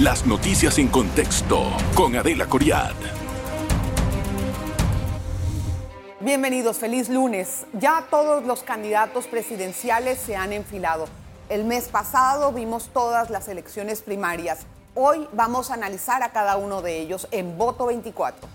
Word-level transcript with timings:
Las 0.00 0.24
noticias 0.24 0.78
en 0.78 0.88
contexto 0.88 1.62
con 1.94 2.16
Adela 2.16 2.46
Coriad. 2.46 2.94
Bienvenidos, 6.20 6.78
feliz 6.78 7.10
lunes. 7.10 7.66
Ya 7.74 8.06
todos 8.08 8.46
los 8.46 8.62
candidatos 8.62 9.26
presidenciales 9.26 10.18
se 10.18 10.36
han 10.36 10.54
enfilado. 10.54 11.06
El 11.50 11.66
mes 11.66 11.88
pasado 11.88 12.50
vimos 12.50 12.88
todas 12.94 13.28
las 13.28 13.48
elecciones 13.48 14.00
primarias. 14.00 14.60
Hoy 14.94 15.28
vamos 15.34 15.70
a 15.70 15.74
analizar 15.74 16.22
a 16.22 16.30
cada 16.32 16.56
uno 16.56 16.80
de 16.80 16.98
ellos 16.98 17.28
en 17.30 17.58
voto 17.58 17.84
24. 17.84 18.48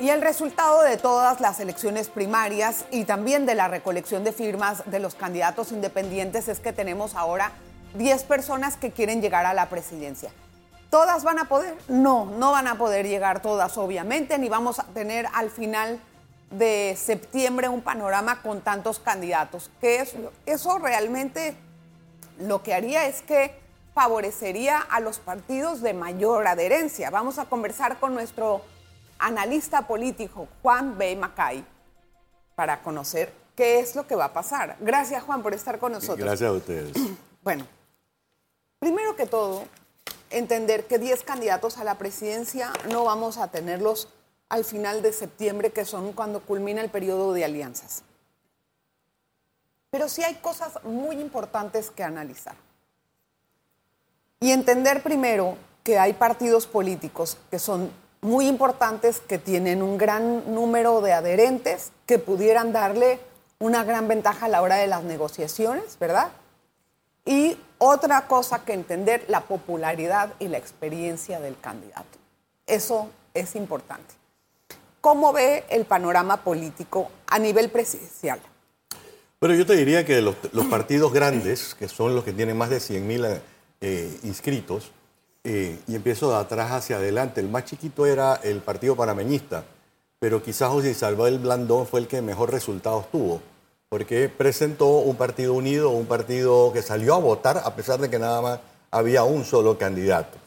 Y 0.00 0.10
el 0.10 0.22
resultado 0.22 0.82
de 0.82 0.96
todas 0.96 1.40
las 1.40 1.58
elecciones 1.58 2.08
primarias 2.08 2.84
y 2.92 3.04
también 3.04 3.46
de 3.46 3.56
la 3.56 3.66
recolección 3.66 4.22
de 4.22 4.30
firmas 4.30 4.88
de 4.88 5.00
los 5.00 5.16
candidatos 5.16 5.72
independientes 5.72 6.46
es 6.46 6.60
que 6.60 6.72
tenemos 6.72 7.16
ahora 7.16 7.50
10 7.94 8.22
personas 8.24 8.76
que 8.76 8.92
quieren 8.92 9.20
llegar 9.20 9.44
a 9.44 9.54
la 9.54 9.68
presidencia. 9.68 10.30
¿Todas 10.88 11.24
van 11.24 11.40
a 11.40 11.46
poder? 11.46 11.76
No, 11.88 12.26
no 12.26 12.52
van 12.52 12.68
a 12.68 12.76
poder 12.76 13.08
llegar 13.08 13.42
todas, 13.42 13.76
obviamente, 13.76 14.38
ni 14.38 14.48
vamos 14.48 14.78
a 14.78 14.84
tener 14.84 15.26
al 15.34 15.50
final 15.50 15.98
de 16.52 16.96
septiembre 16.96 17.68
un 17.68 17.82
panorama 17.82 18.40
con 18.40 18.60
tantos 18.60 19.00
candidatos. 19.00 19.68
Que 19.80 20.00
es, 20.00 20.14
eso 20.46 20.78
realmente 20.78 21.56
lo 22.38 22.62
que 22.62 22.72
haría 22.72 23.06
es 23.06 23.20
que 23.22 23.58
favorecería 23.94 24.78
a 24.78 25.00
los 25.00 25.18
partidos 25.18 25.82
de 25.82 25.92
mayor 25.92 26.46
adherencia. 26.46 27.10
Vamos 27.10 27.40
a 27.40 27.46
conversar 27.46 27.98
con 27.98 28.14
nuestro 28.14 28.62
analista 29.18 29.86
político, 29.86 30.48
Juan 30.62 30.96
B. 30.96 31.16
Macay, 31.16 31.64
para 32.54 32.82
conocer 32.82 33.32
qué 33.54 33.80
es 33.80 33.94
lo 33.96 34.06
que 34.06 34.14
va 34.14 34.26
a 34.26 34.32
pasar. 34.32 34.76
Gracias, 34.80 35.22
Juan, 35.22 35.42
por 35.42 35.54
estar 35.54 35.78
con 35.78 35.92
nosotros. 35.92 36.18
Gracias 36.18 36.48
a 36.48 36.52
ustedes. 36.52 36.92
Bueno, 37.40 37.66
primero 38.78 39.16
que 39.16 39.24
todo, 39.24 39.64
entender 40.28 40.86
que 40.86 40.98
10 40.98 41.22
candidatos 41.22 41.78
a 41.78 41.84
la 41.84 41.96
presidencia 41.96 42.72
no 42.90 43.04
vamos 43.04 43.38
a 43.38 43.48
tenerlos 43.48 44.08
al 44.50 44.64
final 44.64 45.00
de 45.00 45.12
septiembre, 45.14 45.70
que 45.70 45.86
son 45.86 46.12
cuando 46.12 46.40
culmina 46.40 46.82
el 46.82 46.90
periodo 46.90 47.32
de 47.32 47.44
alianzas. 47.44 48.02
Pero 49.90 50.08
sí 50.08 50.22
hay 50.22 50.34
cosas 50.36 50.82
muy 50.84 51.20
importantes 51.20 51.90
que 51.90 52.02
analizar. 52.02 52.56
Y 54.40 54.52
entender 54.52 55.02
primero 55.02 55.56
que 55.82 55.98
hay 55.98 56.12
partidos 56.12 56.66
políticos 56.66 57.38
que 57.50 57.58
son 57.58 57.90
muy 58.20 58.48
importantes, 58.48 59.20
que 59.20 59.38
tienen 59.38 59.82
un 59.82 59.98
gran 59.98 60.54
número 60.54 61.00
de 61.00 61.12
adherentes, 61.12 61.92
que 62.06 62.18
pudieran 62.18 62.72
darle 62.72 63.20
una 63.58 63.84
gran 63.84 64.08
ventaja 64.08 64.46
a 64.46 64.48
la 64.48 64.62
hora 64.62 64.76
de 64.76 64.86
las 64.86 65.04
negociaciones, 65.04 65.98
¿verdad? 65.98 66.30
Y 67.24 67.56
otra 67.78 68.26
cosa 68.26 68.64
que 68.64 68.72
entender, 68.72 69.24
la 69.28 69.42
popularidad 69.42 70.32
y 70.38 70.48
la 70.48 70.58
experiencia 70.58 71.40
del 71.40 71.58
candidato. 71.58 72.18
Eso 72.66 73.08
es 73.34 73.54
importante. 73.54 74.14
¿Cómo 75.00 75.32
ve 75.32 75.64
el 75.70 75.84
panorama 75.84 76.42
político 76.42 77.10
a 77.26 77.38
nivel 77.38 77.70
presidencial? 77.70 78.40
Bueno, 79.40 79.54
yo 79.54 79.64
te 79.64 79.76
diría 79.76 80.04
que 80.04 80.20
los, 80.20 80.34
partidos 80.68 81.12
grandes, 81.12 81.74
que 81.76 81.86
son 81.88 82.14
los 82.14 82.24
que 82.24 82.32
tienen 82.32 82.56
más 82.56 82.70
de 82.70 82.80
100 82.80 83.06
mil 83.06 83.24
eh, 83.80 84.18
inscritos, 84.24 84.90
eh, 85.44 85.78
y 85.86 85.94
empiezo 85.94 86.30
de 86.30 86.36
atrás 86.36 86.72
hacia 86.72 86.96
adelante, 86.96 87.40
el 87.40 87.48
más 87.48 87.64
chiquito 87.64 88.06
era 88.06 88.36
el 88.36 88.60
Partido 88.60 88.96
Panameñista, 88.96 89.64
pero 90.18 90.42
quizás 90.42 90.70
José 90.70 90.94
Salvador 90.94 91.38
Blandón 91.38 91.86
fue 91.86 92.00
el 92.00 92.08
que 92.08 92.20
mejor 92.22 92.50
resultados 92.50 93.10
tuvo, 93.10 93.40
porque 93.88 94.28
presentó 94.28 94.88
un 94.98 95.16
partido 95.16 95.54
unido, 95.54 95.90
un 95.90 96.06
partido 96.06 96.72
que 96.72 96.82
salió 96.82 97.14
a 97.14 97.18
votar 97.18 97.62
a 97.64 97.74
pesar 97.74 98.00
de 98.00 98.10
que 98.10 98.18
nada 98.18 98.42
más 98.42 98.60
había 98.90 99.24
un 99.24 99.44
solo 99.44 99.78
candidato. 99.78 100.38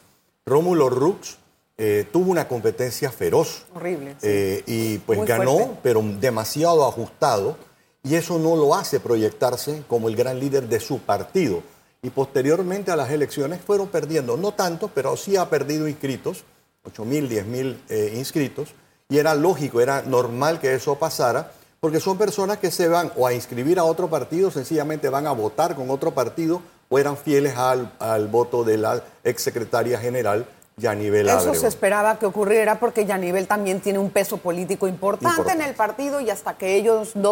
Rómulo 0.44 0.90
Rux 0.90 1.38
eh, 1.78 2.06
tuvo 2.12 2.30
una 2.30 2.46
competencia 2.46 3.10
feroz. 3.10 3.64
Horrible. 3.74 4.16
Eh, 4.22 4.62
y 4.66 4.98
pues 4.98 5.24
ganó, 5.24 5.78
pero 5.82 6.02
demasiado 6.20 6.86
ajustado. 6.86 7.56
Y 8.04 8.16
eso 8.16 8.38
no 8.38 8.56
lo 8.56 8.74
hace 8.74 9.00
proyectarse 9.00 9.84
como 9.88 10.08
el 10.08 10.16
gran 10.16 10.38
líder 10.38 10.68
de 10.68 10.80
su 10.80 10.98
partido. 10.98 11.62
Y 12.04 12.10
posteriormente 12.10 12.90
a 12.90 12.96
las 12.96 13.10
elecciones 13.10 13.60
fueron 13.60 13.86
perdiendo, 13.86 14.36
no 14.36 14.52
tanto, 14.52 14.90
pero 14.92 15.16
sí 15.16 15.36
ha 15.36 15.48
perdido 15.48 15.86
inscritos, 15.86 16.42
8 16.84 17.04
mil, 17.04 17.28
10 17.28 17.46
mil 17.46 17.82
eh, 17.88 18.14
inscritos. 18.16 18.74
Y 19.08 19.18
era 19.18 19.36
lógico, 19.36 19.80
era 19.80 20.02
normal 20.02 20.58
que 20.58 20.74
eso 20.74 20.98
pasara, 20.98 21.52
porque 21.78 22.00
son 22.00 22.18
personas 22.18 22.58
que 22.58 22.72
se 22.72 22.88
van 22.88 23.12
o 23.16 23.26
a 23.26 23.32
inscribir 23.32 23.78
a 23.78 23.84
otro 23.84 24.10
partido, 24.10 24.50
sencillamente 24.50 25.08
van 25.10 25.28
a 25.28 25.32
votar 25.32 25.76
con 25.76 25.90
otro 25.90 26.12
partido 26.12 26.60
o 26.88 26.98
eran 26.98 27.16
fieles 27.16 27.56
al, 27.56 27.92
al 28.00 28.26
voto 28.26 28.64
de 28.64 28.78
la 28.78 29.02
exsecretaria 29.22 29.98
general 29.98 30.46
Yanivel 30.76 31.28
Eso 31.28 31.54
se 31.54 31.66
esperaba 31.66 32.18
que 32.18 32.26
ocurriera 32.26 32.78
porque 32.78 33.04
Yanivel 33.04 33.46
también 33.46 33.80
tiene 33.80 33.98
un 33.98 34.10
peso 34.10 34.38
político 34.38 34.88
importante, 34.88 35.52
en 35.52 35.62
el 35.62 35.74
partido 35.74 36.20
y 36.20 36.30
hasta 36.30 36.54
que 36.54 36.74
ellos 36.76 37.14
no 37.14 37.30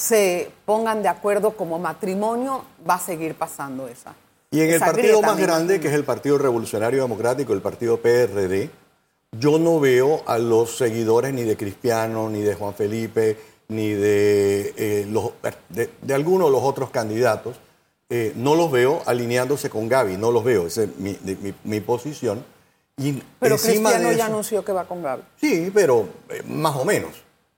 se 0.00 0.50
pongan 0.64 1.02
de 1.02 1.08
acuerdo 1.08 1.52
como 1.52 1.78
matrimonio, 1.78 2.64
va 2.88 2.94
a 2.94 2.98
seguir 2.98 3.34
pasando 3.34 3.86
esa. 3.86 4.14
Y 4.50 4.62
en 4.62 4.70
el 4.70 4.80
partido 4.80 5.20
más 5.20 5.36
grande, 5.36 5.78
que 5.78 5.88
es 5.88 5.94
el 5.94 6.04
Partido 6.04 6.38
Revolucionario 6.38 7.02
Democrático, 7.02 7.52
el 7.52 7.60
partido 7.60 7.98
PRD, 7.98 8.70
yo 9.38 9.58
no 9.58 9.78
veo 9.78 10.22
a 10.26 10.38
los 10.38 10.76
seguidores 10.76 11.34
ni 11.34 11.42
de 11.42 11.56
Cristiano, 11.56 12.30
ni 12.30 12.40
de 12.40 12.54
Juan 12.54 12.74
Felipe, 12.74 13.36
ni 13.68 13.90
de, 13.90 14.74
eh, 14.76 15.06
los, 15.08 15.32
de, 15.68 16.14
algunos 16.14 16.48
de 16.48 16.52
los 16.52 16.62
otros 16.62 16.90
candidatos. 16.90 17.56
Eh, 18.08 18.32
no 18.36 18.54
los 18.54 18.72
veo 18.72 19.02
alineándose 19.06 19.68
con 19.68 19.88
Gaby, 19.88 20.16
no 20.16 20.32
los 20.32 20.42
veo, 20.42 20.66
esa 20.66 20.84
es 20.84 20.96
mi, 20.96 21.16
mi 21.62 21.80
posición 21.80 22.42
pero 23.38 23.56
Cristiano 23.56 24.12
ya 24.12 24.26
anunció 24.26 24.64
que 24.64 24.72
va 24.72 24.84
con 24.84 25.02
Gaby. 25.02 25.22
Sí, 25.40 25.70
pero 25.72 26.06
eh, 26.28 26.42
más 26.46 26.76
o 26.76 26.84
menos, 26.84 27.10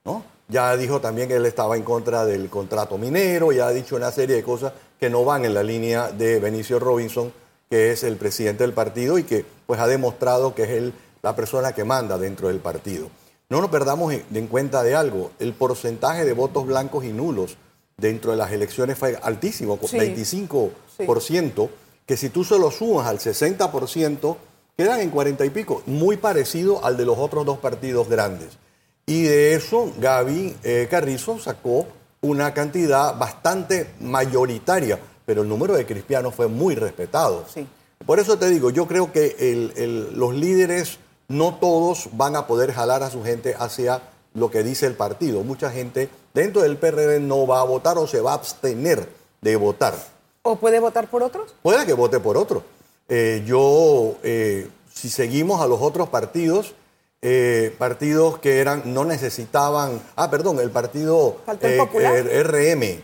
¿no? 0.04 0.22
Ya 0.52 0.76
dijo 0.76 1.00
también 1.00 1.28
que 1.28 1.36
él 1.36 1.46
estaba 1.46 1.78
en 1.78 1.82
contra 1.82 2.26
del 2.26 2.50
contrato 2.50 2.98
minero, 2.98 3.52
ya 3.52 3.68
ha 3.68 3.72
dicho 3.72 3.96
una 3.96 4.12
serie 4.12 4.36
de 4.36 4.42
cosas 4.42 4.74
que 5.00 5.08
no 5.08 5.24
van 5.24 5.46
en 5.46 5.54
la 5.54 5.62
línea 5.62 6.12
de 6.12 6.40
Benicio 6.40 6.78
Robinson, 6.78 7.32
que 7.70 7.90
es 7.90 8.04
el 8.04 8.16
presidente 8.16 8.62
del 8.62 8.74
partido 8.74 9.16
y 9.16 9.24
que 9.24 9.46
pues 9.66 9.80
ha 9.80 9.86
demostrado 9.86 10.54
que 10.54 10.64
es 10.64 10.70
él 10.70 10.92
la 11.22 11.34
persona 11.34 11.72
que 11.72 11.84
manda 11.84 12.18
dentro 12.18 12.48
del 12.48 12.58
partido. 12.58 13.08
No 13.48 13.62
nos 13.62 13.70
perdamos 13.70 14.12
en 14.12 14.46
cuenta 14.46 14.82
de 14.82 14.94
algo, 14.94 15.30
el 15.38 15.54
porcentaje 15.54 16.26
de 16.26 16.34
votos 16.34 16.66
blancos 16.66 17.06
y 17.06 17.12
nulos 17.14 17.56
dentro 17.96 18.32
de 18.32 18.36
las 18.36 18.52
elecciones 18.52 18.98
fue 18.98 19.18
altísimo, 19.22 19.78
25%, 19.80 21.70
que 22.04 22.16
si 22.18 22.28
tú 22.28 22.44
se 22.44 22.58
lo 22.58 22.70
sumas 22.70 23.06
al 23.06 23.20
60%, 23.20 24.36
quedan 24.76 25.00
en 25.00 25.08
cuarenta 25.08 25.46
y 25.46 25.50
pico, 25.50 25.82
muy 25.86 26.18
parecido 26.18 26.84
al 26.84 26.98
de 26.98 27.06
los 27.06 27.16
otros 27.16 27.46
dos 27.46 27.56
partidos 27.56 28.06
grandes. 28.10 28.58
Y 29.06 29.22
de 29.24 29.54
eso 29.54 29.92
Gaby 29.98 30.56
eh, 30.62 30.86
Carrizo 30.90 31.38
sacó 31.38 31.86
una 32.20 32.54
cantidad 32.54 33.18
bastante 33.18 33.90
mayoritaria, 34.00 34.98
pero 35.26 35.42
el 35.42 35.48
número 35.48 35.74
de 35.74 35.86
cristianos 35.86 36.34
fue 36.34 36.46
muy 36.46 36.74
respetado. 36.74 37.44
Sí. 37.52 37.66
Por 38.06 38.18
eso 38.18 38.38
te 38.38 38.48
digo, 38.48 38.70
yo 38.70 38.86
creo 38.86 39.12
que 39.12 40.10
los 40.14 40.34
líderes 40.34 40.98
no 41.28 41.54
todos 41.54 42.08
van 42.12 42.36
a 42.36 42.46
poder 42.46 42.72
jalar 42.72 43.02
a 43.02 43.10
su 43.10 43.22
gente 43.22 43.54
hacia 43.58 44.02
lo 44.34 44.50
que 44.50 44.62
dice 44.62 44.86
el 44.86 44.94
partido. 44.94 45.42
Mucha 45.42 45.70
gente 45.70 46.08
dentro 46.34 46.62
del 46.62 46.76
PRD 46.76 47.20
no 47.20 47.46
va 47.46 47.60
a 47.60 47.64
votar 47.64 47.98
o 47.98 48.06
se 48.06 48.20
va 48.20 48.32
a 48.32 48.34
abstener 48.34 49.08
de 49.40 49.56
votar. 49.56 49.94
¿O 50.42 50.56
puede 50.56 50.80
votar 50.80 51.08
por 51.08 51.22
otros? 51.22 51.54
Puede 51.62 51.86
que 51.86 51.92
vote 51.92 52.18
por 52.20 52.36
otros. 52.36 52.62
Eh, 53.08 53.42
yo, 53.46 54.16
eh, 54.22 54.68
si 54.92 55.08
seguimos 55.08 55.60
a 55.60 55.66
los 55.66 55.80
otros 55.80 56.08
partidos, 56.08 56.74
eh, 57.22 57.74
partidos 57.78 58.38
que 58.38 58.58
eran, 58.58 58.82
no 58.92 59.04
necesitaban, 59.04 60.02
ah, 60.16 60.30
perdón, 60.30 60.60
el 60.60 60.70
partido 60.70 61.38
RM, 61.46 63.02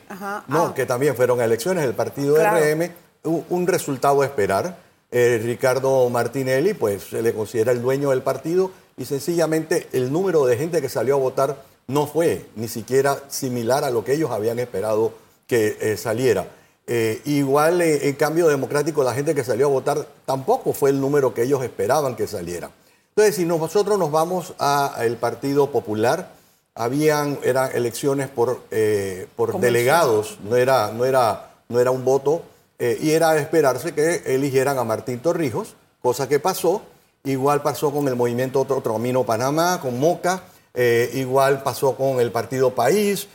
no, 0.48 0.66
ah. 0.66 0.72
que 0.75 0.84
también 0.87 1.16
fueron 1.16 1.40
elecciones, 1.40 1.84
el 1.84 1.94
partido 1.94 2.37
RM, 2.37 2.90
un, 3.22 3.66
resultado 3.66 4.22
a 4.22 4.26
esperar. 4.26 4.88
Ricardo 5.10 6.10
Martinelli, 6.10 6.75
pues 6.75 7.04
se 7.04 7.22
le 7.22 7.32
considera 7.32 7.72
el 7.72 7.81
dueño 7.81 8.10
del 8.10 8.20
partido 8.20 8.70
y 8.98 9.06
sencillamente 9.06 9.88
el 9.94 10.12
número 10.12 10.44
de 10.44 10.58
gente 10.58 10.82
que 10.82 10.90
salió 10.90 11.14
a 11.14 11.19
votar 11.19 11.62
no 11.87 12.06
fue 12.06 12.44
ni 12.56 12.69
siquiera 12.69 13.19
similar 13.28 13.84
a 13.84 13.90
lo 13.90 14.04
que 14.04 14.12
ellos 14.12 14.31
habían 14.31 14.58
esperado 14.58 15.14
que 15.46 15.96
saliera. 15.96 16.46
Eh, 16.90 17.20
igual 17.26 17.82
eh, 17.82 18.08
en 18.08 18.14
cambio 18.14 18.48
democrático 18.48 19.04
la 19.04 19.12
gente 19.12 19.34
que 19.34 19.44
salió 19.44 19.66
a 19.66 19.69
votar 19.69 20.06
tampoco 20.25 20.72
fue 20.72 20.88
el 20.88 20.98
número 20.98 21.34
que 21.34 21.43
ellos 21.43 21.62
esperaban 21.62 22.16
que 22.16 22.26
saliera. 22.26 22.70
Entonces, 23.19 23.35
si 23.35 23.47
nosotros 23.47 23.99
nos 23.99 24.12
vamos 24.12 24.55
al 24.59 25.17
Partido 25.17 25.73
Popular, 25.73 26.31
habían, 26.76 27.41
eran 27.43 27.75
elecciones 27.75 28.29
por, 28.29 28.61
eh, 28.70 29.26
por 29.35 29.59
delegados, 29.59 30.38
no 30.44 30.55
era, 30.55 30.93
no, 30.93 31.05
era, 31.05 31.50
no 31.69 31.81
era 31.81 31.91
un 31.91 32.05
voto, 32.05 32.43
y 32.79 33.11
era 33.11 33.37
esperarse 33.37 33.93
que 33.93 34.23
eligieran 34.25 34.79
a 34.79 34.85
Martín 34.85 35.19
Torrijos, 35.19 35.75
cosa 36.00 36.29
que 36.29 36.38
pasó. 36.38 36.82
Igual 37.25 37.61
pasó 37.61 37.91
con 37.91 38.06
el 38.06 38.15
movimiento 38.15 38.61
Otro, 38.61 38.81
Camino 38.81 39.25
Panamá, 39.25 39.81
con 39.81 39.99
Moca, 39.99 40.44
igual 41.12 41.65
pasó 41.65 41.97
con 41.97 42.20
el 42.20 42.31
Partido 42.31 42.73
País, 42.73 43.26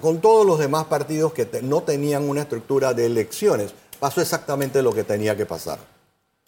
con 0.00 0.20
todos 0.20 0.44
los 0.44 0.58
demás 0.58 0.86
partidos 0.86 1.32
que 1.32 1.48
no 1.62 1.84
tenían 1.84 2.28
una 2.28 2.40
estructura 2.40 2.94
de 2.94 3.06
elecciones. 3.06 3.74
Pasó 4.00 4.20
exactamente 4.20 4.82
lo 4.82 4.92
que 4.92 5.04
tenía 5.04 5.36
que 5.36 5.46
pasar. 5.46 5.78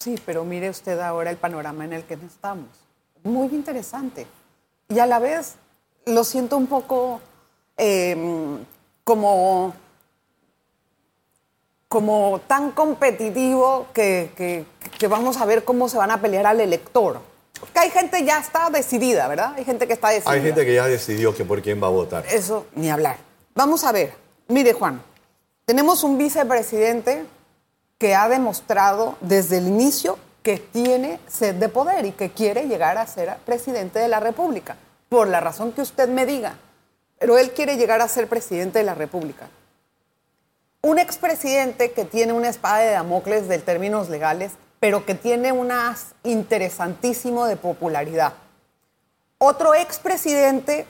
Sí, 0.00 0.18
pero 0.24 0.46
mire 0.46 0.70
usted 0.70 0.98
ahora 0.98 1.30
el 1.30 1.36
panorama 1.36 1.84
en 1.84 1.92
el 1.92 2.04
que 2.04 2.14
estamos. 2.14 2.68
Muy 3.22 3.48
interesante. 3.48 4.26
Y 4.88 4.98
a 4.98 5.04
la 5.04 5.18
vez 5.18 5.56
lo 6.06 6.24
siento 6.24 6.56
un 6.56 6.66
poco 6.66 7.20
em, 7.76 8.64
como, 9.04 9.74
como 11.86 12.40
tan 12.46 12.70
competitivo 12.70 13.88
que, 13.92 14.64
que, 14.98 15.06
vamos 15.06 15.36
a 15.36 15.44
ver 15.44 15.64
cómo 15.64 15.86
se 15.90 15.98
van 15.98 16.10
a 16.10 16.18
pelear 16.18 16.46
al 16.46 16.62
elector. 16.62 17.20
Porque 17.60 17.78
hay 17.78 17.90
gente 17.90 18.24
ya 18.24 18.38
está 18.38 18.70
decidida, 18.70 19.28
¿verdad? 19.28 19.52
Hay 19.54 19.66
gente 19.66 19.86
que 19.86 19.92
está 19.92 20.08
decidida. 20.08 20.32
Hay 20.32 20.40
gente 20.40 20.64
que 20.64 20.74
ya 20.74 20.86
decidió 20.86 21.36
que 21.36 21.44
por 21.44 21.60
quién 21.60 21.82
va 21.82 21.88
a 21.88 21.90
votar. 21.90 22.24
Eso, 22.30 22.66
ni 22.74 22.88
hablar. 22.88 23.18
Vamos 23.54 23.84
a 23.84 23.92
ver. 23.92 24.14
Mire, 24.48 24.72
Juan, 24.72 25.02
tenemos 25.66 26.02
un 26.04 26.16
vicepresidente 26.16 27.26
que 28.00 28.14
ha 28.14 28.30
demostrado 28.30 29.16
desde 29.20 29.58
el 29.58 29.68
inicio 29.68 30.18
que 30.42 30.56
tiene 30.56 31.20
sed 31.28 31.56
de 31.56 31.68
poder 31.68 32.06
y 32.06 32.12
que 32.12 32.30
quiere 32.30 32.66
llegar 32.66 32.96
a 32.96 33.06
ser 33.06 33.36
presidente 33.44 33.98
de 33.98 34.08
la 34.08 34.20
República, 34.20 34.76
por 35.10 35.28
la 35.28 35.38
razón 35.38 35.72
que 35.72 35.82
usted 35.82 36.08
me 36.08 36.24
diga. 36.24 36.54
Pero 37.18 37.36
él 37.36 37.50
quiere 37.50 37.76
llegar 37.76 38.00
a 38.00 38.08
ser 38.08 38.26
presidente 38.26 38.78
de 38.78 38.86
la 38.86 38.94
República. 38.94 39.50
Un 40.80 40.98
expresidente 40.98 41.92
que 41.92 42.06
tiene 42.06 42.32
una 42.32 42.48
espada 42.48 42.78
de 42.78 42.92
Damocles 42.92 43.48
de 43.48 43.58
términos 43.58 44.08
legales, 44.08 44.52
pero 44.80 45.04
que 45.04 45.14
tiene 45.14 45.52
un 45.52 45.70
as 45.70 46.14
interesantísimo 46.22 47.44
de 47.44 47.56
popularidad. 47.56 48.32
Otro 49.36 49.74
expresidente 49.74 50.86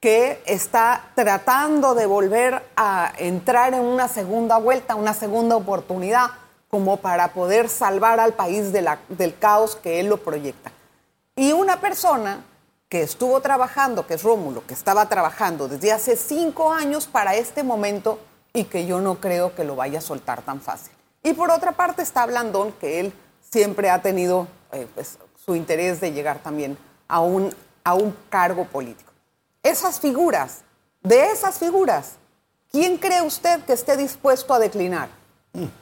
que 0.00 0.42
está 0.44 1.12
tratando 1.14 1.94
de 1.94 2.04
volver 2.04 2.62
a 2.76 3.10
entrar 3.16 3.72
en 3.72 3.80
una 3.80 4.08
segunda 4.08 4.58
vuelta, 4.58 4.96
una 4.96 5.14
segunda 5.14 5.56
oportunidad, 5.56 6.41
como 6.72 6.96
para 6.96 7.34
poder 7.34 7.68
salvar 7.68 8.18
al 8.18 8.32
país 8.32 8.72
del 8.72 9.38
caos 9.38 9.76
que 9.76 10.00
él 10.00 10.06
lo 10.06 10.16
proyecta. 10.16 10.72
Y 11.36 11.52
una 11.52 11.82
persona 11.82 12.46
que 12.88 13.02
estuvo 13.02 13.38
trabajando, 13.42 14.06
que 14.06 14.14
es 14.14 14.22
Rómulo, 14.22 14.66
que 14.66 14.72
estaba 14.72 15.06
trabajando 15.06 15.68
desde 15.68 15.92
hace 15.92 16.16
cinco 16.16 16.72
años 16.72 17.06
para 17.06 17.34
este 17.34 17.62
momento 17.62 18.18
y 18.54 18.64
que 18.64 18.86
yo 18.86 19.02
no 19.02 19.20
creo 19.20 19.54
que 19.54 19.64
lo 19.64 19.76
vaya 19.76 19.98
a 19.98 20.00
soltar 20.00 20.40
tan 20.40 20.62
fácil. 20.62 20.94
Y 21.22 21.34
por 21.34 21.50
otra 21.50 21.72
parte 21.72 22.00
está 22.00 22.24
Blandón, 22.24 22.72
que 22.80 23.00
él 23.00 23.12
siempre 23.50 23.90
ha 23.90 24.00
tenido 24.00 24.48
eh, 24.72 24.88
pues, 24.94 25.18
su 25.44 25.54
interés 25.54 26.00
de 26.00 26.12
llegar 26.12 26.38
también 26.38 26.78
a 27.06 27.20
un, 27.20 27.54
a 27.84 27.92
un 27.92 28.16
cargo 28.30 28.64
político. 28.64 29.12
Esas 29.62 30.00
figuras, 30.00 30.62
de 31.02 31.32
esas 31.32 31.58
figuras, 31.58 32.12
¿quién 32.70 32.96
cree 32.96 33.20
usted 33.20 33.62
que 33.66 33.74
esté 33.74 33.98
dispuesto 33.98 34.54
a 34.54 34.58
declinar? 34.58 35.10
Mm. 35.52 35.81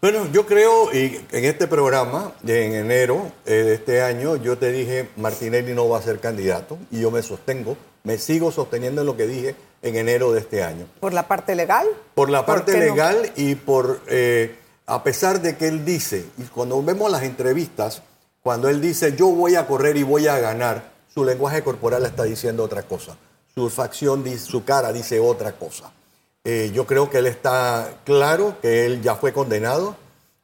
Bueno, 0.00 0.26
yo 0.32 0.46
creo, 0.46 0.90
y 0.94 1.20
en 1.30 1.44
este 1.44 1.66
programa, 1.66 2.32
en 2.46 2.74
enero 2.74 3.30
eh, 3.44 3.52
de 3.52 3.74
este 3.74 4.00
año, 4.00 4.36
yo 4.36 4.56
te 4.56 4.72
dije, 4.72 5.10
Martinelli 5.16 5.74
no 5.74 5.90
va 5.90 5.98
a 5.98 6.02
ser 6.02 6.20
candidato, 6.20 6.78
y 6.90 7.00
yo 7.00 7.10
me 7.10 7.22
sostengo, 7.22 7.76
me 8.02 8.16
sigo 8.16 8.50
sosteniendo 8.50 9.02
en 9.02 9.06
lo 9.06 9.14
que 9.14 9.26
dije 9.26 9.56
en 9.82 9.96
enero 9.96 10.32
de 10.32 10.40
este 10.40 10.62
año. 10.62 10.86
¿Por 11.00 11.12
la 11.12 11.28
parte 11.28 11.54
legal? 11.54 11.86
Por 12.14 12.30
la 12.30 12.46
parte 12.46 12.78
legal 12.78 13.30
y 13.36 13.56
por, 13.56 14.00
eh, 14.06 14.56
a 14.86 15.02
pesar 15.02 15.42
de 15.42 15.58
que 15.58 15.68
él 15.68 15.84
dice, 15.84 16.24
y 16.38 16.44
cuando 16.44 16.82
vemos 16.82 17.10
las 17.10 17.24
entrevistas, 17.24 18.00
cuando 18.42 18.70
él 18.70 18.80
dice, 18.80 19.14
yo 19.14 19.26
voy 19.26 19.56
a 19.56 19.66
correr 19.66 19.98
y 19.98 20.02
voy 20.02 20.28
a 20.28 20.38
ganar, 20.38 20.92
su 21.12 21.26
lenguaje 21.26 21.62
corporal 21.62 22.06
está 22.06 22.22
diciendo 22.22 22.64
otra 22.64 22.84
cosa, 22.84 23.18
su 23.54 23.68
facción, 23.68 24.24
su 24.38 24.64
cara 24.64 24.94
dice 24.94 25.20
otra 25.20 25.52
cosa. 25.52 25.92
Eh, 26.44 26.70
yo 26.72 26.86
creo 26.86 27.10
que 27.10 27.18
él 27.18 27.26
está 27.26 27.98
claro 28.04 28.56
que 28.62 28.86
él 28.86 29.02
ya 29.02 29.14
fue 29.14 29.32
condenado 29.32 29.94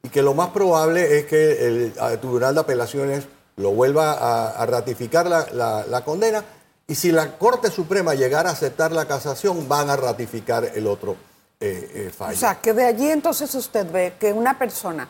y 0.03 0.11
que 0.11 0.23
lo 0.23 0.35
más 0.35 0.51
probable 0.51 1.19
es 1.19 1.25
que 1.25 1.67
el, 1.67 1.93
Tribunal 2.21 2.55
de 2.55 2.61
Apelaciones 2.61 3.25
lo 3.57 3.71
vuelva 3.71 4.13
a, 4.51 4.67
ratificar 4.67 5.27
la, 5.27 6.03
condena 6.05 6.45
y 6.87 6.95
si 6.95 7.11
la 7.13 7.39
Corte 7.39 7.71
Suprema 7.71 8.15
llegara 8.15 8.51
a 8.51 8.53
aceptar 8.53 8.93
la 8.93 9.09
casación 9.09 9.69
van 9.69 9.89
a 9.89 9.97
ratificar 9.97 10.71
el 10.75 10.87
otro 10.87 11.17
eh, 11.61 11.91
eh, 11.95 12.13
fallo. 12.15 12.35
O 12.35 12.39
sea, 12.39 12.61
que 12.61 12.75
de 12.75 12.85
allí 12.85 13.11
entonces 13.11 13.55
usted 13.55 13.91
ve 13.91 14.15
que 14.21 14.35
una 14.35 14.59
persona 14.59 15.09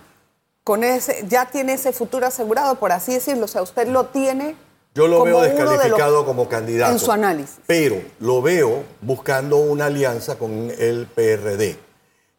con 0.62 0.84
ese 0.84 1.24
ya 1.28 1.46
tiene 1.46 1.72
ese 1.72 1.92
futuro 1.92 2.26
asegurado, 2.26 2.76
por 2.76 2.92
así 2.92 3.14
decirlo, 3.14 3.46
o 3.46 3.48
sea, 3.48 3.62
usted 3.62 3.88
lo 3.88 4.06
tiene 4.06 4.54
yo 4.96 5.06
lo 5.08 5.22
veo 5.24 5.42
descalificado 5.42 6.24
como 6.24 6.48
candidato. 6.48 6.90
En 6.90 6.98
su 6.98 7.12
análisis. 7.12 7.56
Pero 7.66 8.00
lo 8.18 8.40
veo 8.40 8.82
buscando 9.02 9.58
una 9.58 9.86
alianza 9.86 10.36
con 10.36 10.72
el 10.78 11.06
PRD. 11.06 11.76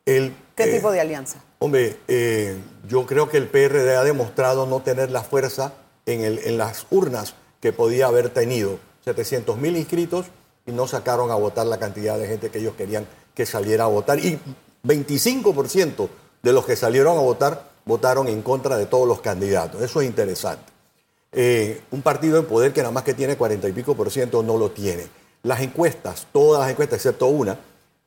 El, 0.07 0.35
¿Qué 0.55 0.63
eh, 0.63 0.73
tipo 0.73 0.91
de 0.91 0.99
alianza? 0.99 1.37
Hombre, 1.59 1.97
eh, 2.07 2.57
yo 2.87 3.05
creo 3.05 3.29
que 3.29 3.37
el 3.37 3.47
PRD 3.47 3.95
ha 3.95 4.03
demostrado 4.03 4.65
no 4.65 4.79
tener 4.79 5.11
la 5.11 5.21
fuerza 5.21 5.73
en, 6.07 6.21
el, 6.23 6.39
en 6.39 6.57
las 6.57 6.87
urnas 6.89 7.35
que 7.61 7.73
podía 7.73 8.07
haber 8.07 8.29
tenido. 8.29 8.79
700 9.05 9.55
mil 9.57 9.77
inscritos 9.77 10.25
y 10.65 10.71
no 10.71 10.87
sacaron 10.87 11.29
a 11.29 11.35
votar 11.35 11.67
la 11.67 11.77
cantidad 11.77 12.17
de 12.17 12.27
gente 12.27 12.49
que 12.49 12.57
ellos 12.57 12.73
querían 12.75 13.05
que 13.35 13.45
saliera 13.45 13.83
a 13.83 13.87
votar. 13.87 14.17
Y 14.17 14.39
25% 14.83 16.09
de 16.41 16.53
los 16.53 16.65
que 16.65 16.75
salieron 16.75 17.17
a 17.17 17.21
votar 17.21 17.69
votaron 17.85 18.27
en 18.27 18.41
contra 18.41 18.77
de 18.77 18.87
todos 18.87 19.07
los 19.07 19.21
candidatos. 19.21 19.81
Eso 19.83 20.01
es 20.01 20.07
interesante. 20.07 20.76
Eh, 21.31 21.81
un 21.91 22.01
partido 22.01 22.39
en 22.39 22.45
poder 22.45 22.73
que 22.73 22.81
nada 22.81 22.91
más 22.91 23.03
que 23.03 23.13
tiene 23.13 23.35
40 23.35 23.67
y 23.67 23.71
pico 23.73 23.95
por 23.95 24.09
ciento 24.11 24.43
no 24.43 24.57
lo 24.57 24.71
tiene. 24.71 25.07
Las 25.43 25.61
encuestas, 25.61 26.27
todas 26.31 26.61
las 26.61 26.71
encuestas 26.71 26.97
excepto 26.97 27.27
una, 27.27 27.57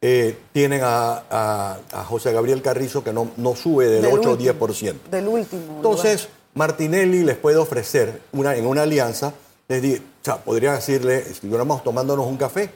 eh, 0.02 0.36
tienen 0.52 0.80
a, 0.82 1.78
José 2.08 2.32
Gabriel 2.32 2.62
Carrizo 2.62 3.04
que 3.04 3.12
no, 3.12 3.30
no 3.36 3.54
sube 3.54 3.86
del, 3.86 4.06
8 4.06 4.30
o 4.30 4.36
10 4.36 4.54
por 4.54 4.74
ciento. 4.74 5.10
Del 5.10 5.28
último. 5.28 5.76
Entonces, 5.76 6.28
Martinelli 6.54 7.22
les 7.22 7.36
puede 7.36 7.58
ofrecer 7.58 8.20
una, 8.32 8.56
en 8.56 8.66
una 8.66 8.82
alianza, 8.82 9.34
les 9.68 10.00
o 10.00 10.02
sea, 10.22 10.38
podría 10.38 10.72
decirle, 10.72 11.22
si 11.24 11.32
estuviéramos 11.32 11.84
tomándonos 11.84 12.26
un 12.26 12.36
café, 12.36 12.70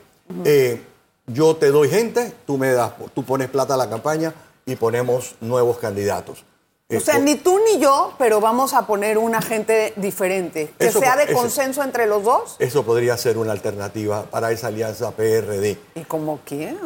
eh, 0.45 0.81
yo 1.27 1.57
te 1.57 1.69
doy 1.69 1.89
gente, 1.89 2.33
tú 2.47 2.59
me 2.59 2.73
das, 2.73 2.93
tú 3.15 3.25
pones 3.25 3.49
plata 3.49 3.75
a 3.75 3.77
la 3.77 3.89
campaña 3.89 4.35
y 4.67 4.77
ponemos 4.77 5.35
nuevos 5.41 5.79
candidatos. 5.79 6.45
O 6.93 7.01
sea, 7.01 7.19
ni 7.19 7.37
tú 7.37 7.59
ni 7.65 7.81
yo, 7.81 8.13
pero 8.19 8.41
vamos 8.41 8.75
a 8.75 8.87
poner 8.87 9.17
una 9.17 9.41
gente 9.41 9.95
diferente, 9.97 10.71
que 10.79 10.93
sea 10.93 11.17
de 11.17 11.33
consenso 11.33 11.83
entre 11.83 12.07
los 12.07 12.23
dos. 12.23 12.57
Eso 12.59 12.85
podría 12.85 13.17
ser 13.17 13.39
una 13.39 13.53
alternativa 13.53 14.25
para 14.25 14.53
esa 14.53 14.67
alianza 14.67 15.11
PRD. 15.13 15.79
¿Y 15.95 16.01
como 16.03 16.41
quién? 16.45 16.79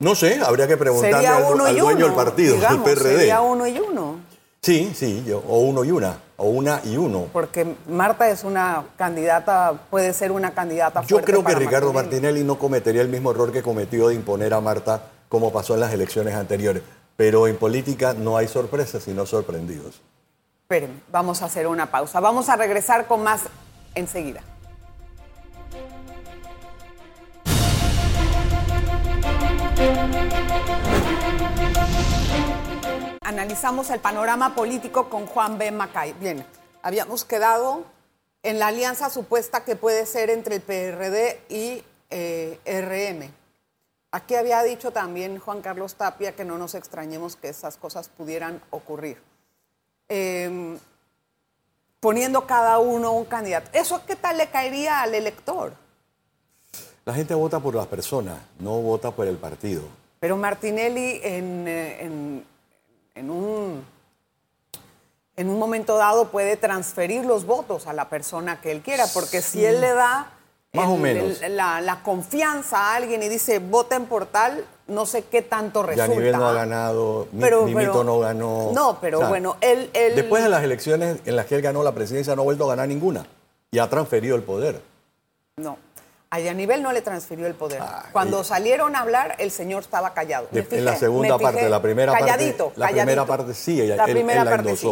No 0.00 0.16
sé, 0.16 0.40
habría 0.44 0.66
que 0.66 0.76
preguntarle 0.76 1.26
al, 1.26 1.56
dueño 1.76 2.06
del 2.06 2.14
partido, 2.14 2.56
del 2.56 2.80
PRD. 2.80 3.16
Sería 3.16 3.40
uno 3.40 3.66
y 3.68 3.78
uno. 3.78 4.16
Sí, 4.60 4.92
sí, 4.92 5.22
yo, 5.24 5.42
o 5.48 5.60
uno 5.60 5.84
y 5.84 5.92
una, 5.92 6.18
o 6.36 6.48
una 6.48 6.80
y 6.84 6.96
uno. 6.96 7.28
Porque 7.32 7.76
Marta 7.88 8.28
es 8.28 8.42
una 8.42 8.86
candidata, 8.96 9.72
puede 9.88 10.12
ser 10.12 10.32
una 10.32 10.50
candidata 10.50 11.02
Yo 11.02 11.22
creo 11.22 11.44
que 11.44 11.54
Ricardo 11.54 11.92
Martinelli 11.92 12.42
no 12.42 12.58
cometería 12.58 13.02
el 13.02 13.08
mismo 13.08 13.30
error 13.30 13.52
que 13.52 13.62
cometió 13.62 14.08
de 14.08 14.16
imponer 14.16 14.52
a 14.52 14.60
Marta 14.60 15.00
como 15.28 15.52
pasó 15.52 15.74
en 15.74 15.80
las 15.80 15.92
elecciones 15.92 16.34
anteriores. 16.34 16.82
Pero 17.18 17.48
en 17.48 17.56
política 17.56 18.14
no 18.14 18.36
hay 18.36 18.46
sorpresas, 18.46 19.02
sino 19.02 19.26
sorprendidos. 19.26 20.00
Espérenme, 20.62 21.00
vamos 21.10 21.42
a 21.42 21.46
hacer 21.46 21.66
una 21.66 21.90
pausa. 21.90 22.20
Vamos 22.20 22.48
a 22.48 22.54
regresar 22.54 23.08
con 23.08 23.24
más 23.24 23.42
enseguida. 23.96 24.40
Analizamos 33.22 33.90
el 33.90 33.98
panorama 33.98 34.54
político 34.54 35.10
con 35.10 35.26
Juan 35.26 35.58
B. 35.58 35.72
Macay. 35.72 36.12
Bien, 36.20 36.46
habíamos 36.82 37.24
quedado 37.24 37.82
en 38.44 38.60
la 38.60 38.68
alianza 38.68 39.10
supuesta 39.10 39.64
que 39.64 39.74
puede 39.74 40.06
ser 40.06 40.30
entre 40.30 40.54
el 40.54 40.62
PRD 40.62 41.40
y 41.48 41.82
eh, 42.10 42.60
RM. 42.64 43.37
Aquí 44.10 44.34
había 44.34 44.62
dicho 44.62 44.90
también 44.90 45.38
Juan 45.38 45.60
Carlos 45.60 45.94
Tapia 45.94 46.34
que 46.34 46.44
no 46.44 46.56
nos 46.56 46.74
extrañemos 46.74 47.36
que 47.36 47.50
esas 47.50 47.76
cosas 47.76 48.08
pudieran 48.08 48.62
ocurrir. 48.70 49.20
Em, 50.08 50.78
poniendo 52.00 52.46
cada 52.46 52.78
uno 52.78 53.12
un 53.12 53.26
candidato. 53.26 53.68
¿Eso 53.72 54.00
qué 54.06 54.16
tal 54.16 54.38
le 54.38 54.48
caería 54.48 55.02
al 55.02 55.14
elector? 55.14 55.74
La 57.04 57.12
gente 57.12 57.34
vota 57.34 57.60
por 57.60 57.74
las 57.74 57.86
personas, 57.86 58.38
no 58.58 58.80
vota 58.80 59.10
por 59.10 59.26
el 59.26 59.36
partido. 59.36 59.82
Pero 60.20 60.36
Martinelli 60.36 61.20
en, 61.22 61.68
eh, 61.68 62.42
en, 63.14 63.30
un, 63.30 63.84
en 65.36 65.48
un 65.50 65.58
momento 65.58 65.96
dado 65.96 66.28
puede 66.30 66.56
transferir 66.56 67.24
los 67.24 67.44
votos 67.44 67.86
a 67.86 67.92
la 67.92 68.08
persona 68.08 68.60
que 68.60 68.72
él 68.72 68.80
quiera, 68.80 69.04
porque 69.12 69.42
si 69.42 69.64
él 69.64 69.80
le 69.80 69.92
da 69.92 70.32
más 70.78 70.88
o 70.88 70.96
menos. 70.96 71.40
la, 71.48 72.00
confianza 72.02 72.78
a 72.78 72.96
alguien 72.96 73.22
y 73.22 73.28
dice, 73.28 73.58
voten 73.58 74.06
por 74.06 74.26
tal, 74.26 74.64
no 74.86 75.06
sé 75.06 75.24
qué 75.24 75.42
tanto 75.42 75.82
resulta. 75.82 76.08
Nivel 76.08 76.32
no 76.32 76.48
ha 76.48 76.52
ganado, 76.52 77.28
pero, 77.38 77.64
Mimito 77.64 78.04
no 78.04 78.18
ganó. 78.18 78.70
No, 78.74 78.98
pero 79.00 79.28
bueno, 79.28 79.56
él, 79.60 79.90
Después 79.92 80.42
de 80.42 80.48
las 80.48 80.62
elecciones 80.62 81.18
en 81.24 81.36
las 81.36 81.46
que 81.46 81.56
él 81.56 81.62
ganó 81.62 81.82
la 81.82 81.92
presidencia, 81.92 82.34
no 82.34 82.42
ha 82.42 82.44
vuelto 82.44 82.64
a 82.64 82.68
ganar 82.68 82.88
ninguna. 82.88 83.26
Y 83.70 83.78
ha 83.78 83.88
transferido 83.90 84.34
el 84.34 84.42
poder. 84.42 84.80
No. 85.56 85.76
A 86.30 86.40
Yanivel 86.40 86.82
no 86.82 86.92
le 86.92 87.00
transfirió 87.00 87.46
el 87.46 87.54
poder. 87.54 87.80
Cuando 88.12 88.44
salieron 88.44 88.94
a 88.96 89.00
hablar, 89.00 89.36
el 89.38 89.50
señor 89.50 89.82
estaba 89.82 90.12
callado. 90.12 90.48
en 90.52 90.84
la 90.84 90.96
segunda 90.96 91.38
parte, 91.38 91.68
la 91.68 91.80
primera 91.80 92.12
calladito, 92.12 92.66
parte. 92.66 92.80
La 92.80 92.88
primera 92.88 93.24
parte 93.24 93.54
sí, 93.54 93.80
ella, 93.80 93.96
la 93.96 94.04
él, 94.04 94.12
primera 94.12 94.44
la 94.44 94.50
parte 94.50 94.76
sí. 94.76 94.90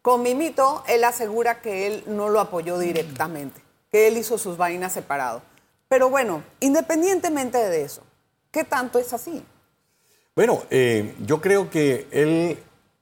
Con 0.00 0.22
Mimito, 0.22 0.84
él 0.86 1.04
asegura 1.04 1.60
que 1.60 1.86
él 1.86 2.04
no 2.06 2.30
lo 2.30 2.40
apoyó 2.40 2.78
directamente, 2.78 3.60
que 3.90 4.08
él 4.08 4.16
hizo 4.16 4.38
sus 4.38 4.56
vainas 4.56 4.92
separado. 4.92 5.42
Pero 5.88 6.10
bueno, 6.10 6.42
independientemente 6.60 7.58
de 7.58 7.82
eso, 7.82 8.02
¿qué 8.50 8.64
tanto 8.64 8.98
es 8.98 9.12
así? 9.12 9.42
Bueno, 10.36 10.62
eh, 10.70 11.14
yo 11.24 11.40
creo 11.40 11.70
que 11.70 12.06
él, 12.10 12.58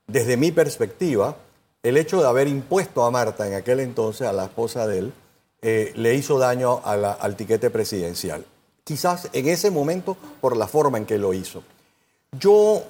desde 0.07 0.37
mi 0.37 0.51
perspectiva, 0.51 1.37
el 1.83 1.97
hecho 1.97 2.21
de 2.21 2.27
haber 2.27 2.47
impuesto 2.47 3.05
a 3.05 3.11
Marta 3.11 3.45
en 3.45 3.53
aquel 3.53 3.79
entonces, 3.79 4.27
a 4.27 4.33
la 4.33 4.45
esposa 4.45 4.87
de 4.87 4.99
él, 4.99 5.13
eh, 5.61 5.91
le 5.95 6.15
hizo 6.15 6.39
daño 6.39 6.81
al 6.83 7.35
tiquete 7.35 7.69
presidencial. 7.69 8.45
Quizás 8.83 9.29
en 9.33 9.47
ese 9.49 9.69
momento 9.69 10.15
por 10.39 10.55
la 10.55 10.67
forma 10.67 10.97
en 10.97 11.05
que 11.05 11.17
lo 11.17 11.33
hizo. 11.33 11.63
Yo, 12.31 12.83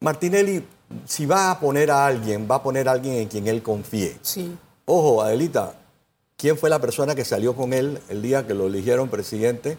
Martinelli, 0.00 0.64
si 1.06 1.26
va 1.26 1.50
a 1.50 1.60
poner 1.60 1.90
a 1.90 2.06
alguien, 2.06 2.48
va 2.50 2.56
a 2.56 2.62
poner 2.62 2.88
a 2.88 2.92
alguien 2.92 3.14
en 3.14 3.28
quien 3.28 3.46
él 3.46 3.62
confíe. 3.62 4.18
Sí. 4.22 4.56
Ojo, 4.86 5.22
Adelita, 5.22 5.74
¿quién 6.36 6.56
fue 6.56 6.70
la 6.70 6.78
persona 6.78 7.14
que 7.14 7.24
salió 7.24 7.54
con 7.54 7.72
él 7.72 8.00
el 8.08 8.22
día 8.22 8.46
que 8.46 8.54
lo 8.54 8.66
eligieron 8.66 9.08
presidente? 9.08 9.78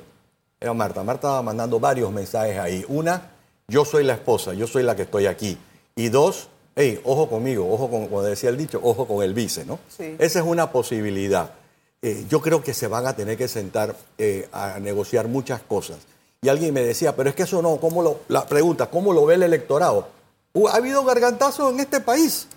Era 0.60 0.74
Marta. 0.74 1.04
Marta 1.04 1.28
estaba 1.28 1.42
mandando 1.42 1.80
varios 1.80 2.12
mensajes 2.12 2.58
ahí. 2.58 2.84
Una, 2.88 3.32
yo 3.68 3.86
soy 3.86 4.04
la 4.04 4.14
esposa, 4.14 4.54
yo 4.54 4.68
soy 4.68 4.84
la 4.84 4.96
que 4.96 5.04
estoy 5.04 5.28
aquí. 5.28 5.58
Y 5.96 6.10
dos, 6.10 6.50
hey, 6.76 7.00
ojo 7.04 7.30
conmigo, 7.30 7.72
ojo 7.72 7.90
con, 7.90 8.08
como 8.08 8.24
decía 8.24 8.50
el 8.50 8.58
dicho, 8.58 8.80
ojo 8.84 9.08
con 9.08 9.24
el 9.24 9.34
vice, 9.34 9.66
¿no? 9.66 9.80
Sí. 9.96 10.16
Esa 10.20 10.40
es 10.40 10.46
una 10.46 10.72
posibilidad. 10.72 11.52
Eh, 12.02 12.26
yo 12.30 12.42
creo 12.42 12.64
que 12.64 12.74
se 12.74 12.88
van 12.88 13.08
a 13.08 13.16
tener 13.16 13.38
que 13.38 13.48
sentar 13.48 13.96
eh, 14.18 14.48
a 14.52 14.80
negociar 14.80 15.28
muchas 15.28 15.62
cosas. 15.62 15.98
Y 16.42 16.50
alguien 16.50 16.74
me 16.74 16.82
decía, 16.82 17.16
pero 17.16 17.30
es 17.30 17.36
que 17.36 17.44
eso 17.44 17.62
no, 17.62 17.78
¿cómo 17.78 18.04
lo, 18.04 18.20
la 18.28 18.46
pregunta, 18.46 18.88
¿cómo 18.88 19.14
lo 19.14 19.26
ve 19.26 19.36
el 19.36 19.44
electorado? 19.44 20.08
Uh, 20.54 20.68
ha 20.68 20.76
habido 20.76 21.04
gargantazos 21.04 21.74
en 21.74 21.80
este 21.80 22.00
país. 22.00 22.48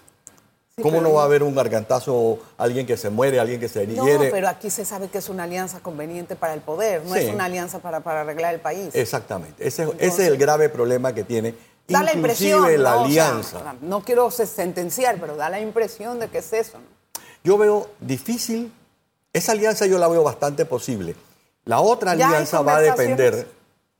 ¿Cómo 0.82 1.00
no 1.00 1.12
va 1.12 1.22
a 1.22 1.24
haber 1.26 1.42
un 1.42 1.54
gargantazo, 1.54 2.38
alguien 2.56 2.86
que 2.86 2.96
se 2.96 3.10
muere, 3.10 3.38
alguien 3.38 3.60
que 3.60 3.68
se 3.68 3.86
hiere? 3.86 4.26
No, 4.26 4.30
pero 4.30 4.48
aquí 4.48 4.70
se 4.70 4.84
sabe 4.84 5.08
que 5.08 5.18
es 5.18 5.28
una 5.28 5.44
alianza 5.44 5.80
conveniente 5.80 6.36
para 6.36 6.54
el 6.54 6.60
poder, 6.60 7.04
no 7.04 7.14
es 7.14 7.32
una 7.32 7.44
alianza 7.44 7.80
para, 7.80 8.00
para, 8.00 8.22
arreglar 8.22 8.54
el 8.54 8.60
país. 8.60 8.94
Exactamente, 8.94 9.66
ese, 9.66 9.84
ese, 9.98 10.06
es 10.06 10.18
el 10.20 10.38
grave 10.38 10.68
problema 10.68 11.12
que 11.12 11.24
tiene. 11.24 11.54
Da 11.86 12.02
la 12.02 12.14
impresión, 12.14 12.82
la 12.82 13.02
alianza. 13.02 13.74
no 13.82 14.02
quiero 14.02 14.30
sentenciar, 14.30 15.18
pero 15.20 15.36
da 15.36 15.50
la 15.50 15.60
impresión 15.60 16.18
de 16.18 16.28
que 16.28 16.38
es 16.38 16.52
eso. 16.52 16.78
Yo 17.42 17.58
veo 17.58 17.90
difícil 18.00 18.72
esa 19.32 19.52
alianza 19.52 19.86
yo 19.86 19.98
la 19.98 20.08
veo 20.08 20.22
bastante 20.22 20.64
posible. 20.64 21.14
La 21.64 21.80
otra 21.80 22.12
alianza 22.12 22.62
va 22.62 22.76
a 22.76 22.80
depender. 22.80 23.46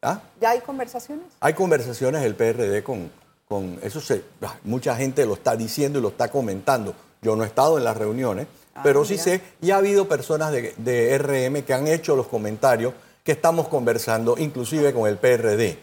¿Ah? 0.02 0.20
¿Ya 0.40 0.50
hay 0.50 0.60
conversaciones? 0.60 1.26
Hay 1.40 1.54
conversaciones 1.54 2.22
del 2.22 2.34
PRD 2.34 2.82
con, 2.82 3.10
con 3.50 3.80
eso. 3.82 4.00
Se, 4.00 4.22
ah, 4.42 4.56
mucha 4.62 4.94
gente 4.94 5.26
lo 5.26 5.34
está 5.34 5.56
diciendo 5.56 5.98
y 5.98 6.02
lo 6.02 6.10
está 6.10 6.30
comentando. 6.30 6.94
Yo 7.20 7.34
no 7.34 7.42
he 7.42 7.46
estado 7.48 7.78
en 7.78 7.84
las 7.84 7.96
reuniones, 7.96 8.46
ah, 8.76 8.80
pero 8.84 9.04
sí 9.04 9.18
sé, 9.18 9.40
y 9.60 9.72
ha 9.72 9.78
habido 9.78 10.06
personas 10.06 10.52
de, 10.52 10.72
de, 10.76 11.18
RM 11.18 11.64
que 11.64 11.74
han 11.74 11.88
hecho 11.88 12.14
los 12.14 12.28
comentarios 12.28 12.94
que 13.24 13.32
estamos 13.32 13.66
conversando, 13.66 14.36
inclusive 14.38 14.94
con 14.94 15.08
el 15.08 15.18
PRD. 15.18 15.78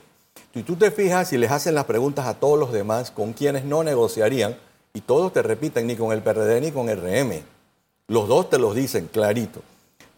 Si 0.54 0.64
tú 0.64 0.78
te 0.78 0.92
fijas 0.92 1.34
y 1.34 1.38
les 1.38 1.52
hacen 1.52 1.76
las 1.76 1.84
preguntas 1.84 2.26
a 2.26 2.36
todos 2.36 2.58
los 2.58 2.72
demás 2.72 3.12
con 3.12 3.34
quienes 3.34 3.66
no 3.66 3.84
negociarían, 3.84 4.56
y 4.94 5.02
todos 5.02 5.34
te 5.34 5.42
repiten, 5.44 5.86
ni 5.88 5.98
con 5.98 6.14
el 6.14 6.24
PRD 6.24 6.62
ni 6.62 6.72
con 6.72 6.88
RM. 6.88 7.44
Los 8.08 8.30
dos 8.30 8.50
te 8.50 8.58
los 8.58 8.74
dicen 8.76 9.08
clarito. 9.08 9.62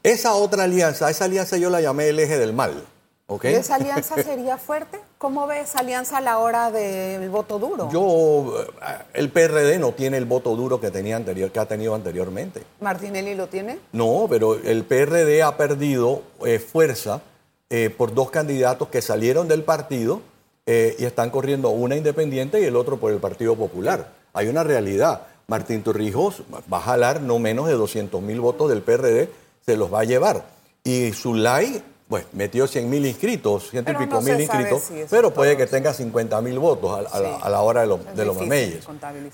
Esa 0.03 0.35
otra 0.35 0.65
alianza, 0.65 1.09
esa 1.09 1.25
alianza 1.25 1.57
yo 1.57 1.71
la 1.71 1.81
llamé 1.81 2.09
el 2.09 2.19
eje 2.19 2.37
del 2.37 2.53
mal. 2.53 2.85
¿okay? 3.25 3.55
esa 3.55 3.75
alianza 3.75 4.21
sería 4.21 4.57
fuerte? 4.57 4.99
¿Cómo 5.19 5.47
ve 5.47 5.59
esa 5.59 5.79
alianza 5.79 6.19
a 6.19 6.21
la 6.21 6.37
hora 6.37 6.71
del 6.71 7.29
voto 7.29 7.59
duro? 7.59 7.89
Yo, 7.91 8.57
eh, 8.57 8.97
el 9.13 9.29
PRD 9.29 9.77
no 9.77 9.91
tiene 9.91 10.15
el 10.15 10.23
voto 10.23 10.55
duro 10.55 10.79
que, 10.79 10.91
tenía 10.91 11.17
anterior, 11.17 11.51
que 11.51 11.59
ha 11.59 11.65
tenido 11.65 11.93
anteriormente. 11.93 12.63
¿Martinelli 12.79 13.35
lo 13.35 13.47
tiene? 13.47 13.79
No, 13.91 14.27
pero 14.29 14.55
el 14.55 14.85
PRD 14.85 15.43
ha 15.43 15.57
perdido 15.57 16.21
eh, 16.45 16.57
fuerza 16.57 17.21
eh, 17.69 17.89
por 17.89 18.13
dos 18.13 18.31
candidatos 18.31 18.87
que 18.87 19.01
salieron 19.01 19.49
del 19.49 19.63
partido 19.63 20.21
y 20.65 21.03
están 21.03 21.31
corriendo 21.31 21.69
una 21.71 21.95
independiente 21.95 22.61
y 22.61 22.65
el 22.65 22.75
otro 22.75 22.97
por 22.97 23.11
el 23.11 23.17
Partido 23.17 23.55
Popular. 23.55 24.13
Hay 24.33 24.49
una 24.49 24.63
realidad. 24.63 25.23
Martín 25.47 25.81
Torrijos 25.81 26.43
va 26.71 26.77
a 26.77 26.81
jalar 26.81 27.21
no 27.21 27.39
menos 27.39 27.65
de 27.65 27.73
200 27.73 28.21
mil 28.21 28.39
votos 28.39 28.69
del 28.69 28.83
PRD, 28.83 29.31
se 29.65 29.75
los 29.75 29.91
va 29.91 30.01
a 30.01 30.03
llevar. 30.03 30.45
Y 30.83 31.11
Zulay, 31.11 31.81
pues 32.09 32.25
metió 32.33 32.65
100 32.65 32.89
mil 32.89 33.05
inscritos, 33.05 33.69
ciento 33.69 33.91
y 33.91 33.95
pico 33.95 34.19
mil 34.19 34.41
inscritos, 34.41 34.89
pero 35.11 35.31
puede 35.31 35.55
que 35.55 35.67
tenga 35.67 35.93
50 35.93 36.41
mil 36.41 36.57
votos 36.57 37.05
a, 37.13 37.49
la 37.49 37.61
hora 37.61 37.81
de, 37.81 38.25
los 38.25 38.35
mameyes. 38.35 38.87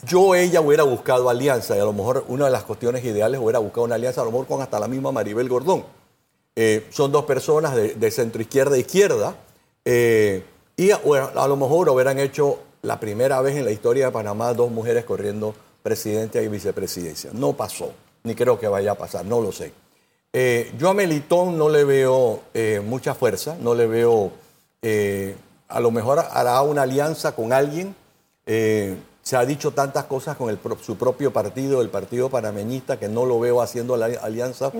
Yo 0.05 0.35
ella 0.35 0.59
hubiera 0.59 0.83
buscado 0.83 1.29
alianza 1.29 1.77
y 1.77 1.79
a 1.79 1.85
lo 1.85 1.93
mejor 1.93 2.25
una 2.27 2.45
de 2.45 2.51
las 2.51 2.63
cuestiones 2.63 3.05
ideales 3.05 3.39
hubiera 3.39 3.59
buscado 3.59 3.85
una 3.85 3.95
alianza 3.95 4.21
a 4.21 4.25
lo 4.25 4.31
mejor 4.31 4.47
con 4.47 4.61
hasta 4.61 4.77
la 4.77 4.89
misma 4.89 5.13
Maribel 5.13 5.47
Gordón. 5.47 5.85
Eh, 6.57 6.85
son 6.89 7.13
dos 7.13 7.23
personas 7.23 7.75
de, 7.75 8.11
centro 8.11 8.41
izquierda 8.41 8.75
e 8.75 8.79
izquierda 8.79 9.35
eh, 9.85 10.43
y 10.75 10.91
a, 10.91 10.99
a 11.33 11.47
lo 11.47 11.55
mejor 11.55 11.87
hubieran 11.87 12.19
hecho 12.19 12.59
la 12.81 12.99
primera 12.99 13.39
vez 13.39 13.55
en 13.55 13.63
la 13.63 13.71
historia 13.71 14.07
de 14.07 14.11
Panamá 14.11 14.53
dos 14.53 14.69
mujeres 14.69 15.05
corriendo 15.05 15.55
presidencia 15.81 16.41
y 16.41 16.49
vicepresidencia. 16.49 17.29
No 17.31 17.53
pasó, 17.53 17.93
ni 18.23 18.35
creo 18.35 18.59
que 18.59 18.67
vaya 18.67 18.91
a 18.91 18.95
pasar, 18.95 19.23
no 19.23 19.39
lo 19.39 19.53
sé. 19.53 19.84
Eh, 20.37 20.69
yo 20.77 20.89
a 20.89 20.93
Melitón 20.93 21.57
no 21.57 21.69
le 21.69 21.85
veo 21.85 22.41
eh, 22.53 22.81
mucha 22.85 23.15
fuerza, 23.15 23.55
no 23.61 23.73
le 23.73 23.87
veo, 23.87 24.31
eh, 24.81 25.33
a 25.69 25.79
lo 25.79 25.91
mejor 25.91 26.19
hará 26.19 26.61
una 26.61 26.81
alianza 26.81 27.33
con 27.33 27.53
alguien. 27.53 27.95
se 28.45 29.37
ha 29.37 29.45
dicho 29.45 29.71
tantas 29.71 30.03
cosas 30.03 30.35
con 30.35 30.59
su 30.81 30.97
propio 30.97 31.31
partido, 31.31 31.81
el 31.81 31.87
Partido 31.87 32.29
Panameñista, 32.29 32.99
que 32.99 33.07
no 33.07 33.25
lo 33.25 33.39
veo 33.39 33.61
haciendo 33.61 33.95
la 33.95 34.07
alianza 34.07 34.73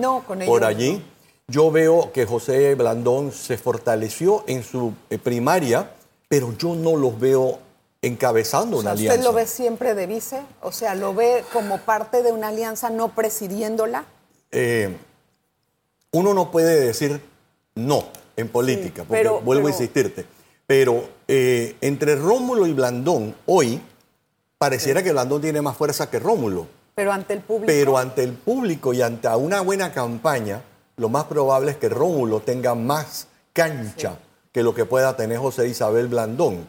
por 0.44 0.62
allí. 0.62 1.02
Yo 1.48 1.70
veo 1.70 2.12
que 2.12 2.26
José 2.26 2.74
Blandón 2.74 3.32
se 3.32 3.56
fortaleció 3.56 4.44
en 4.46 4.62
su 4.62 4.92
primaria, 5.22 5.90
pero 6.28 6.52
yo 6.58 6.74
no 6.74 6.96
los 6.96 7.18
veo 7.18 7.60
encabezando 8.02 8.78
una 8.78 8.90
alianza. 8.90 9.14
¿Usted 9.14 9.24
lo 9.24 9.32
ve 9.32 9.46
siempre 9.46 9.94
de 9.94 10.06
vice? 10.06 10.42
O 10.60 10.70
sea, 10.70 10.94
¿lo 10.94 11.14
ve 11.14 11.44
como 11.54 11.78
parte 11.78 12.22
de 12.22 12.30
una 12.30 12.48
alianza 12.48 12.90
no 12.90 13.08
presidiéndola? 13.14 14.04
Eh, 14.50 14.94
uno 16.16 16.32
no 16.32 16.50
puede 16.50 16.80
decir 16.80 17.20
no 17.74 18.06
en 18.36 18.48
política, 18.48 19.04
porque 19.06 19.28
vuelvo 19.28 19.66
a 19.66 19.70
insistirte. 19.70 20.24
Pero 20.66 21.08
eh, 21.28 21.76
entre 21.80 22.16
Rómulo 22.16 22.66
y 22.66 22.72
Blandón, 22.72 23.34
hoy 23.46 23.80
pareciera 24.58 25.02
que 25.02 25.12
Blandón 25.12 25.42
tiene 25.42 25.62
más 25.62 25.76
fuerza 25.76 26.10
que 26.10 26.18
Rómulo. 26.18 26.66
Pero 26.94 27.12
ante 27.12 27.34
el 27.34 27.40
público. 27.40 27.66
Pero 27.66 27.98
ante 27.98 28.24
el 28.24 28.32
público 28.32 28.94
y 28.94 29.02
ante 29.02 29.28
una 29.28 29.60
buena 29.60 29.92
campaña, 29.92 30.62
lo 30.96 31.08
más 31.08 31.24
probable 31.24 31.72
es 31.72 31.76
que 31.76 31.88
Rómulo 31.88 32.40
tenga 32.40 32.74
más 32.74 33.28
cancha 33.52 34.18
que 34.52 34.62
lo 34.62 34.74
que 34.74 34.86
pueda 34.86 35.16
tener 35.16 35.38
José 35.38 35.68
Isabel 35.68 36.08
Blandón. 36.08 36.66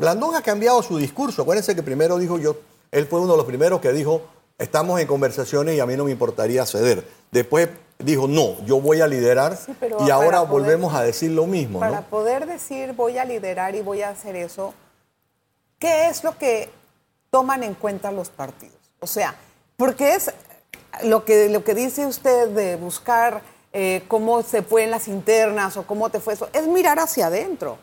Blandón 0.00 0.34
ha 0.34 0.42
cambiado 0.42 0.82
su 0.82 0.96
discurso. 0.96 1.42
Acuérdense 1.42 1.76
que 1.76 1.82
primero 1.82 2.18
dijo 2.18 2.38
yo, 2.38 2.56
él 2.90 3.06
fue 3.06 3.20
uno 3.20 3.32
de 3.32 3.36
los 3.36 3.46
primeros 3.46 3.80
que 3.80 3.92
dijo, 3.92 4.22
estamos 4.58 5.00
en 5.00 5.06
conversaciones 5.06 5.76
y 5.76 5.80
a 5.80 5.86
mí 5.86 5.96
no 5.96 6.04
me 6.04 6.10
importaría 6.10 6.64
ceder. 6.66 7.06
Después 7.30 7.68
dijo, 7.98 8.28
no, 8.28 8.60
yo 8.64 8.80
voy 8.80 9.00
a 9.00 9.06
liderar 9.06 9.58
y 10.06 10.10
ahora 10.10 10.40
volvemos 10.42 10.94
a 10.94 11.02
decir 11.02 11.30
lo 11.30 11.46
mismo. 11.46 11.80
Para 11.80 12.02
poder 12.02 12.46
decir 12.46 12.92
voy 12.92 13.18
a 13.18 13.24
liderar 13.24 13.74
y 13.74 13.82
voy 13.82 14.02
a 14.02 14.10
hacer 14.10 14.36
eso, 14.36 14.74
¿qué 15.78 16.08
es 16.08 16.24
lo 16.24 16.36
que 16.38 16.70
toman 17.30 17.62
en 17.62 17.74
cuenta 17.74 18.12
los 18.12 18.28
partidos? 18.28 18.76
O 19.00 19.06
sea, 19.06 19.34
porque 19.76 20.14
es 20.14 20.32
lo 21.04 21.24
que, 21.24 21.48
lo 21.48 21.64
que 21.64 21.74
dice 21.74 22.06
usted 22.06 22.48
de 22.48 22.76
buscar 22.76 23.42
eh, 23.72 24.04
cómo 24.08 24.42
se 24.42 24.62
fue 24.62 24.84
en 24.84 24.90
las 24.90 25.08
internas 25.08 25.76
o 25.76 25.86
cómo 25.86 26.08
te 26.08 26.20
fue 26.20 26.34
eso, 26.34 26.48
es 26.52 26.66
mirar 26.66 26.98
hacia 26.98 27.26
adentro. 27.26 27.78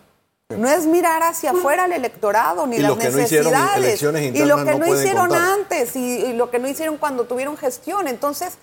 No 0.50 0.70
es 0.70 0.86
mirar 0.86 1.24
hacia 1.24 1.52
afuera 1.52 1.86
el 1.86 1.94
electorado 1.94 2.68
ni 2.68 2.78
las 2.78 2.96
necesidades. 2.98 4.02
y 4.02 4.46
lo 4.46 4.64
que 4.64 4.76
no, 4.76 4.94
hicieron 4.94 5.34
antes 5.34 5.96
y, 5.96 6.34
lo 6.34 6.50
que 6.50 6.60
no 6.60 6.68
hicieron 6.68 6.98
cuando 6.98 7.26
tuvieron 7.26 7.58
gestión. 7.58 8.08
Entonces, 8.08 8.58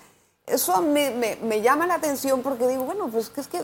eso 0.45 0.81
me, 0.81 1.61
llama 1.61 1.87
la 1.87 1.95
atención 1.95 2.41
porque 2.41 2.67
digo, 2.67 2.83
bueno, 2.83 3.09
pues 3.09 3.31
es 3.35 3.47
que 3.47 3.63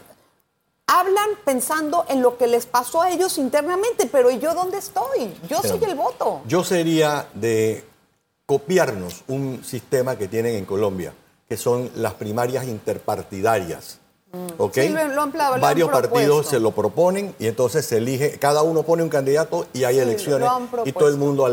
hablan 0.88 1.29
pensando 1.45 2.05
en 2.09 2.21
lo 2.21 2.38
que 2.38 2.47
les 2.47 2.65
pasó 2.65 3.01
a 3.01 3.12
ellos 3.12 3.38
internamente, 3.38 4.07
pero 4.12 4.31
¿y 4.31 4.39
yo 4.39 4.53
dónde 4.53 4.77
estoy? 4.77 5.33
Yo 5.47 5.62
soy 5.62 5.83
el 5.83 5.95
voto. 5.95 6.41
Yo 6.47 6.63
sería 6.63 7.27
de 7.33 7.86
copiarnos 8.45 9.24
un 9.27 9.63
sistema 9.63 10.17
que 10.17 10.27
tienen 10.27 10.55
en 10.55 10.65
Colombia, 10.65 11.13
que 11.47 11.57
son 11.57 11.91
las 11.95 12.13
primarias 12.13 12.65
interpartidarias. 12.65 14.00
Mm. 14.38 15.60
Varios 15.60 15.89
partidos 15.89 16.48
se 16.48 16.60
lo 16.60 16.72
proponen 16.72 17.34
y 17.39 17.48
entonces 17.48 17.86
se 17.86 17.98
elige, 17.98 18.38
cada 18.39 18.62
uno 18.62 18.84
pone 18.84 19.03
un 19.03 19.10
candidato 19.10 19.67
y 19.74 19.84
hay 19.84 20.00
elecciones 20.00 20.50
y 20.86 20.91
todo 20.91 21.10
el 21.10 21.17
mundo 21.17 21.48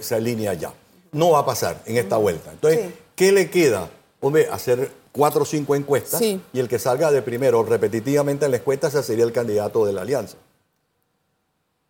se 0.00 0.14
alinea 0.14 0.54
ya. 0.54 0.72
No 1.12 1.30
va 1.30 1.40
a 1.40 1.46
pasar 1.46 1.80
en 1.86 1.96
esta 1.96 2.16
vuelta. 2.16 2.50
Entonces, 2.52 2.92
¿qué 3.14 3.32
le 3.32 3.50
queda? 3.50 3.88
Hombre, 4.20 4.48
hacer 4.50 4.90
cuatro 5.12 5.42
o 5.42 5.44
cinco 5.44 5.74
encuestas 5.76 6.20
y 6.20 6.40
el 6.54 6.68
que 6.68 6.78
salga 6.78 7.10
de 7.10 7.22
primero 7.22 7.62
repetitivamente 7.62 8.46
en 8.46 8.50
la 8.50 8.56
encuesta 8.56 8.88
ese 8.88 9.02
sería 9.02 9.24
el 9.24 9.32
candidato 9.32 9.86
de 9.86 9.92
la 9.92 10.02
alianza. 10.02 10.36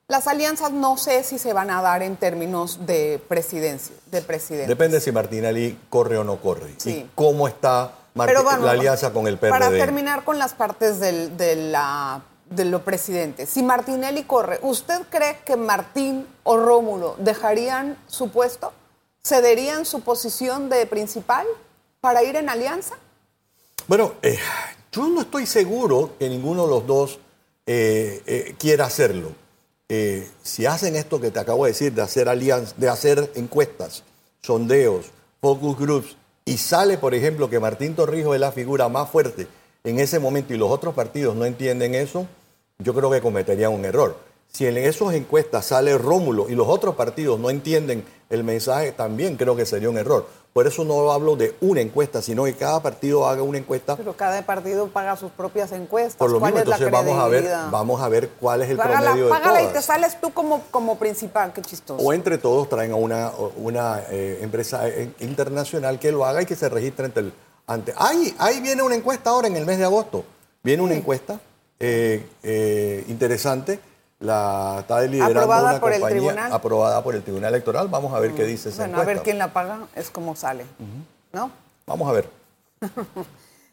Las 0.06 0.26
alianzas 0.26 0.70
no 0.70 0.98
sé 0.98 1.24
si 1.24 1.38
se 1.38 1.54
van 1.54 1.70
a 1.70 1.80
dar 1.80 2.02
en 2.02 2.16
términos 2.16 2.80
de 2.84 3.18
presidencia, 3.26 3.96
de. 4.10 4.66
Depende 4.66 5.00
si 5.00 5.10
Martinelli 5.10 5.78
corre 5.88 6.18
o 6.18 6.24
no 6.24 6.36
corre 6.36 6.74
y 6.84 7.06
cómo 7.14 7.48
está 7.48 7.90
la 8.14 8.70
alianza 8.70 9.12
con 9.12 9.26
el 9.26 9.38
PRD. 9.38 9.50
Para 9.50 9.70
terminar 9.70 10.24
con 10.24 10.38
las 10.38 10.54
partes 10.54 11.00
de, 11.00 11.56
la, 11.56 12.22
de 12.50 12.64
lo 12.64 12.84
presidente, 12.84 13.46
si 13.46 13.62
Martinelli 13.62 14.22
corre, 14.24 14.58
¿usted 14.62 15.02
cree 15.10 15.38
que 15.44 15.56
Martín 15.56 16.26
o 16.44 16.56
Rómulo 16.56 17.16
dejarían 17.18 17.96
su 18.06 18.30
puesto? 18.30 18.72
¿Cederían 19.22 19.84
su 19.84 20.02
posición 20.02 20.68
de 20.68 20.86
principal 20.86 21.46
para 22.00 22.22
ir 22.22 22.36
en 22.36 22.48
alianza? 22.48 22.96
Bueno, 23.86 24.14
eh, 24.22 24.38
yo 24.92 25.08
no 25.08 25.22
estoy 25.22 25.46
seguro 25.46 26.12
que 26.18 26.28
ninguno 26.28 26.64
de 26.64 26.68
los 26.68 26.86
dos 26.86 27.18
eh, 27.66 28.22
eh, 28.26 28.54
quiera 28.58 28.86
hacerlo. 28.86 29.32
si 30.42 30.66
hacen 30.66 30.96
esto 30.96 31.20
que 31.20 31.30
te 31.30 31.38
acabo 31.40 31.64
de 31.64 31.72
decir, 31.72 31.92
de 31.92 32.02
hacer 32.02 32.28
alianzas, 32.28 32.78
de 32.78 32.88
hacer 32.88 33.32
encuestas, 33.34 34.02
sondeos, 34.40 35.06
focus 35.40 35.78
groups, 35.78 36.16
y 36.44 36.58
sale, 36.58 36.98
por 36.98 37.14
ejemplo, 37.14 37.48
que 37.48 37.60
Martín 37.60 37.94
Torrijos 37.94 38.34
es 38.34 38.40
la 38.40 38.52
figura 38.52 38.88
más 38.88 39.08
fuerte 39.10 39.46
en 39.84 39.98
ese 39.98 40.18
momento 40.18 40.54
y 40.54 40.56
los 40.56 40.70
otros 40.70 40.94
partidos 40.94 41.36
no 41.36 41.44
entienden 41.44 41.94
eso, 41.94 42.26
yo 42.78 42.94
creo 42.94 43.10
que 43.10 43.20
cometerían 43.20 43.72
un 43.72 43.84
error. 43.84 44.16
Si 44.54 44.64
en 44.68 44.76
esas 44.76 45.12
encuestas 45.14 45.66
sale 45.66 45.98
Rómulo 45.98 46.48
y 46.48 46.54
los 46.54 46.68
otros 46.68 46.94
partidos 46.94 47.40
no 47.40 47.50
entienden 47.50 48.04
el 48.30 48.44
mensaje, 48.44 48.92
también 48.92 49.36
creo 49.36 49.56
que 49.56 49.66
sería 49.66 49.90
un 49.90 49.98
error. 49.98 50.28
Por 50.52 50.68
eso 50.68 50.84
no 50.84 51.10
hablo 51.10 51.34
de 51.34 51.56
una 51.60 51.80
encuesta, 51.80 52.22
sino 52.22 52.44
que 52.44 52.54
cada 52.54 52.80
partido 52.80 53.26
haga 53.26 53.42
una 53.42 53.58
encuesta. 53.58 53.96
Pero 53.96 54.16
cada 54.16 54.46
partido 54.46 54.86
paga 54.86 55.16
sus 55.16 55.32
propias 55.32 55.72
encuestas. 55.72 56.14
Por 56.14 56.30
lo 56.30 56.38
mismo, 56.38 56.56
entonces 56.56 56.88
vamos 56.88 57.18
a 57.18 57.26
ver, 57.26 57.50
vamos 57.72 58.00
a 58.00 58.08
ver 58.08 58.28
cuál 58.40 58.62
es 58.62 58.70
el 58.70 58.76
promedio 58.76 59.24
de 59.24 59.30
Págala 59.30 59.60
y 59.60 59.66
te 59.72 59.82
sales 59.82 60.20
tú 60.20 60.32
como, 60.32 60.62
como 60.70 61.00
principal, 61.00 61.52
qué 61.52 61.60
chistoso. 61.60 62.00
O 62.00 62.12
entre 62.12 62.38
todos 62.38 62.68
traen 62.68 62.92
a 62.92 62.94
una, 62.94 63.32
una 63.56 64.02
eh, 64.08 64.38
empresa 64.40 64.86
eh, 64.88 65.10
internacional 65.18 65.98
que 65.98 66.12
lo 66.12 66.24
haga 66.24 66.42
y 66.42 66.46
que 66.46 66.54
se 66.54 66.68
registre 66.68 67.06
ante 67.06 67.18
el... 67.18 67.32
Ante, 67.66 67.92
ahí, 67.96 68.32
ahí 68.38 68.60
viene 68.60 68.84
una 68.84 68.94
encuesta 68.94 69.30
ahora 69.30 69.48
en 69.48 69.56
el 69.56 69.66
mes 69.66 69.78
de 69.78 69.84
agosto. 69.84 70.24
Viene 70.62 70.80
una 70.80 70.94
encuesta 70.94 71.40
eh, 71.80 73.04
interesante 73.08 73.80
la 74.24 74.78
está 74.80 75.02
liderando 75.02 75.40
aprobada 75.40 75.70
una 75.70 75.80
por 75.80 75.92
compañía 75.92 76.06
el 76.06 76.22
tribunal. 76.24 76.52
aprobada 76.52 77.04
por 77.04 77.14
el 77.14 77.22
Tribunal 77.22 77.54
Electoral. 77.54 77.88
Vamos 77.88 78.14
a 78.14 78.20
ver 78.20 78.32
qué 78.32 78.44
dice 78.44 78.70
esa 78.70 78.84
Bueno, 78.84 79.00
a 79.00 79.04
ver 79.04 79.22
quién 79.22 79.38
la 79.38 79.52
paga, 79.52 79.80
es 79.94 80.10
como 80.10 80.34
sale, 80.34 80.64
¿no? 81.32 81.50
Vamos 81.86 82.08
a 82.08 82.12
ver. 82.12 82.28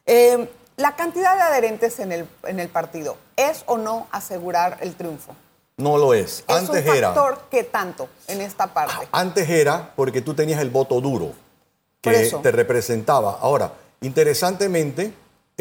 Eh, 0.08 0.50
la 0.78 0.96
cantidad 0.96 1.36
de 1.36 1.42
adherentes 1.44 2.00
en 2.00 2.12
el, 2.12 2.28
en 2.44 2.60
el 2.60 2.70
partido, 2.70 3.18
¿es 3.36 3.64
o 3.68 3.78
no 3.78 4.08
asegurar 4.12 4.80
el 4.82 4.96
triunfo? 4.96 5.36
No 5.78 6.00
lo 6.00 6.16
es. 6.16 6.44
¿Es 6.48 6.56
Antes 6.56 6.86
un 6.88 6.96
factor 6.96 7.42
que 7.52 7.64
tanto 7.64 8.10
en 8.28 8.42
esta 8.42 8.66
parte? 8.74 9.08
Antes 9.12 9.48
era 9.48 9.92
porque 9.96 10.22
tú 10.22 10.34
tenías 10.34 10.60
el 10.60 10.72
voto 10.72 11.00
duro 11.00 11.34
que 12.02 12.32
te 12.42 12.52
representaba. 12.52 13.38
Ahora, 13.42 13.74
interesantemente, 14.02 15.14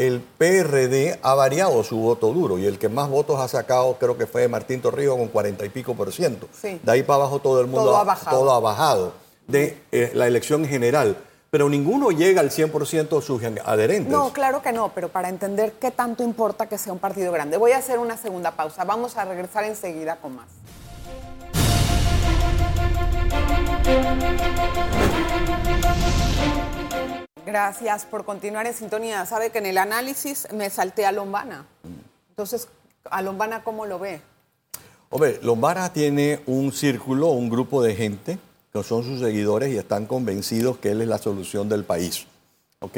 el 0.07 0.19
PRD 0.19 1.19
ha 1.21 1.35
variado 1.35 1.83
su 1.83 1.97
voto 1.97 2.33
duro 2.33 2.57
y 2.57 2.65
el 2.65 2.79
que 2.79 2.89
más 2.89 3.07
votos 3.07 3.39
ha 3.39 3.47
sacado 3.47 3.97
creo 3.99 4.17
que 4.17 4.25
fue 4.25 4.47
Martín 4.47 4.81
Torrijos 4.81 5.15
con 5.15 5.27
cuarenta 5.27 5.63
y 5.63 5.69
pico 5.69 5.93
por 5.93 6.11
ciento. 6.11 6.47
De 6.63 6.91
ahí 6.91 7.03
para 7.03 7.17
abajo 7.17 7.39
todo 7.39 7.61
el 7.61 7.67
mundo 7.67 7.95
ha, 7.95 8.03
bajado. 8.03 8.39
Todo 8.39 8.51
ha 8.51 8.59
bajado 8.59 9.13
de 9.47 9.77
eh, 9.91 10.11
la 10.15 10.25
elección 10.25 10.65
general. 10.65 11.17
Pero 11.51 11.69
ninguno 11.69 12.11
llega 12.11 12.41
al 12.41 12.49
100% 12.49 13.09
de 13.09 13.21
sus 13.21 13.43
adherentes. 13.43 14.11
No, 14.11 14.31
claro 14.33 14.61
que 14.61 14.71
no, 14.71 14.91
pero 14.95 15.09
para 15.09 15.29
entender 15.29 15.73
qué 15.73 15.91
tanto 15.91 16.23
importa 16.23 16.67
que 16.67 16.77
sea 16.77 16.93
un 16.93 16.99
partido 16.99 17.31
grande. 17.31 17.57
Voy 17.57 17.73
a 17.73 17.77
hacer 17.77 17.99
una 17.99 18.17
segunda 18.17 18.51
pausa. 18.51 18.85
Vamos 18.85 19.17
a 19.17 19.25
regresar 19.25 19.65
enseguida 19.65 20.15
con 20.15 20.37
más. 20.37 20.47
Gracias 27.45 28.05
por 28.05 28.23
continuar 28.23 28.67
en 28.67 28.73
sintonía. 28.73 29.25
Sabe 29.25 29.49
que 29.49 29.57
en 29.57 29.65
el 29.65 29.77
análisis 29.77 30.47
me 30.53 30.69
salté 30.69 31.05
a 31.05 31.11
Lombana. 31.11 31.65
Entonces, 32.29 32.67
¿a 33.05 33.21
Lombana 33.21 33.63
cómo 33.63 33.85
lo 33.85 33.97
ve? 33.97 34.21
Hombre, 35.09 35.39
Lombana 35.41 35.91
tiene 35.91 36.41
un 36.45 36.71
círculo, 36.71 37.27
un 37.27 37.49
grupo 37.49 37.81
de 37.81 37.95
gente 37.95 38.37
que 38.71 38.83
son 38.83 39.03
sus 39.03 39.19
seguidores 39.19 39.73
y 39.73 39.77
están 39.77 40.05
convencidos 40.05 40.77
que 40.77 40.91
él 40.91 41.01
es 41.01 41.07
la 41.07 41.17
solución 41.17 41.67
del 41.67 41.83
país. 41.83 42.27
¿Ok? 42.79 42.97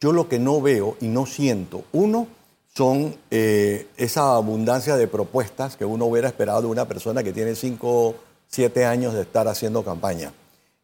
Yo 0.00 0.12
lo 0.12 0.28
que 0.28 0.38
no 0.38 0.60
veo 0.60 0.96
y 1.00 1.08
no 1.08 1.26
siento, 1.26 1.84
uno, 1.92 2.26
son 2.74 3.14
eh, 3.30 3.86
esa 3.96 4.34
abundancia 4.34 4.96
de 4.96 5.06
propuestas 5.06 5.76
que 5.76 5.84
uno 5.84 6.06
hubiera 6.06 6.28
esperado 6.28 6.62
de 6.62 6.66
una 6.68 6.88
persona 6.88 7.22
que 7.22 7.32
tiene 7.32 7.54
cinco, 7.54 8.16
siete 8.48 8.86
años 8.86 9.12
de 9.14 9.22
estar 9.22 9.46
haciendo 9.46 9.84
campaña. 9.84 10.32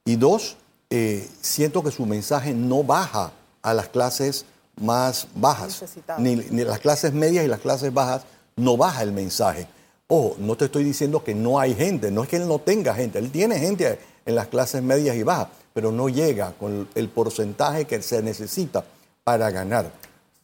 Y 0.05 0.17
dos, 0.17 0.57
eh, 0.91 1.29
siento 1.41 1.83
que 1.83 1.91
su 1.91 2.07
mensaje 2.07 2.55
no 2.55 2.83
baja 2.83 3.33
a 3.63 3.75
las 3.75 3.89
clases 3.89 4.45
más 4.81 5.29
bajas, 5.35 5.83
ni, 6.19 6.37
ni, 6.37 6.65
las 6.65 6.79
clases 6.79 7.13
medias 7.13 7.45
y 7.45 7.49
las 7.49 7.61
clases 7.61 7.93
bajas, 7.93 8.23
no 8.57 8.77
baja 8.77 9.03
el 9.03 9.13
mensaje. 9.13 9.67
Ojo, 10.07 10.37
no 10.39 10.57
te 10.57 10.67
estoy 10.67 10.85
diciendo 10.85 11.23
que 11.23 11.35
no 11.35 11.59
hay 11.59 11.75
gente, 11.75 12.11
no 12.11 12.23
es 12.23 12.29
que 12.29 12.37
él 12.37 12.49
no 12.49 12.59
tenga 12.61 12.95
gente, 12.95 13.19
él 13.19 13.31
tiene 13.31 13.59
gente 13.59 13.99
en 14.25 14.35
las 14.35 14.47
clases 14.49 14.83
medias 14.83 15.17
y 15.17 15.23
bajas, 15.23 15.49
pero 15.75 15.93
no 15.93 16.09
llega 16.09 16.53
con 16.53 16.89
el 16.95 17.09
porcentaje 17.09 17.85
que 17.85 18.01
se 18.01 18.23
necesita 18.23 18.85
para 19.25 19.51
ganar. 19.51 19.91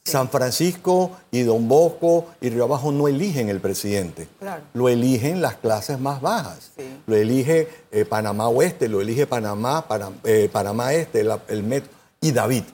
San 0.06 0.28
Francisco 0.28 1.12
y 1.30 1.44
Don 1.44 1.66
Bosco 1.66 2.26
y 2.42 2.50
Río 2.50 2.64
Abajo 2.64 2.92
no 2.92 3.08
eligen 3.08 3.48
el 3.48 3.60
presidente. 3.60 4.28
Lo 4.74 4.90
eligen 4.90 5.40
las 5.40 5.54
clases 5.54 5.98
más 5.98 6.20
bajas. 6.20 6.72
Lo 7.06 7.16
elige 7.16 7.68
eh, 7.90 8.04
Panamá 8.04 8.48
Oeste, 8.48 8.86
lo 8.88 9.00
elige 9.00 9.26
Panamá, 9.26 9.86
eh, 10.24 10.50
Panamá 10.52 10.92
Este, 10.92 11.26
el, 11.48 11.62
Metro 11.62 11.90
y 12.20 12.32
David. 12.32 12.64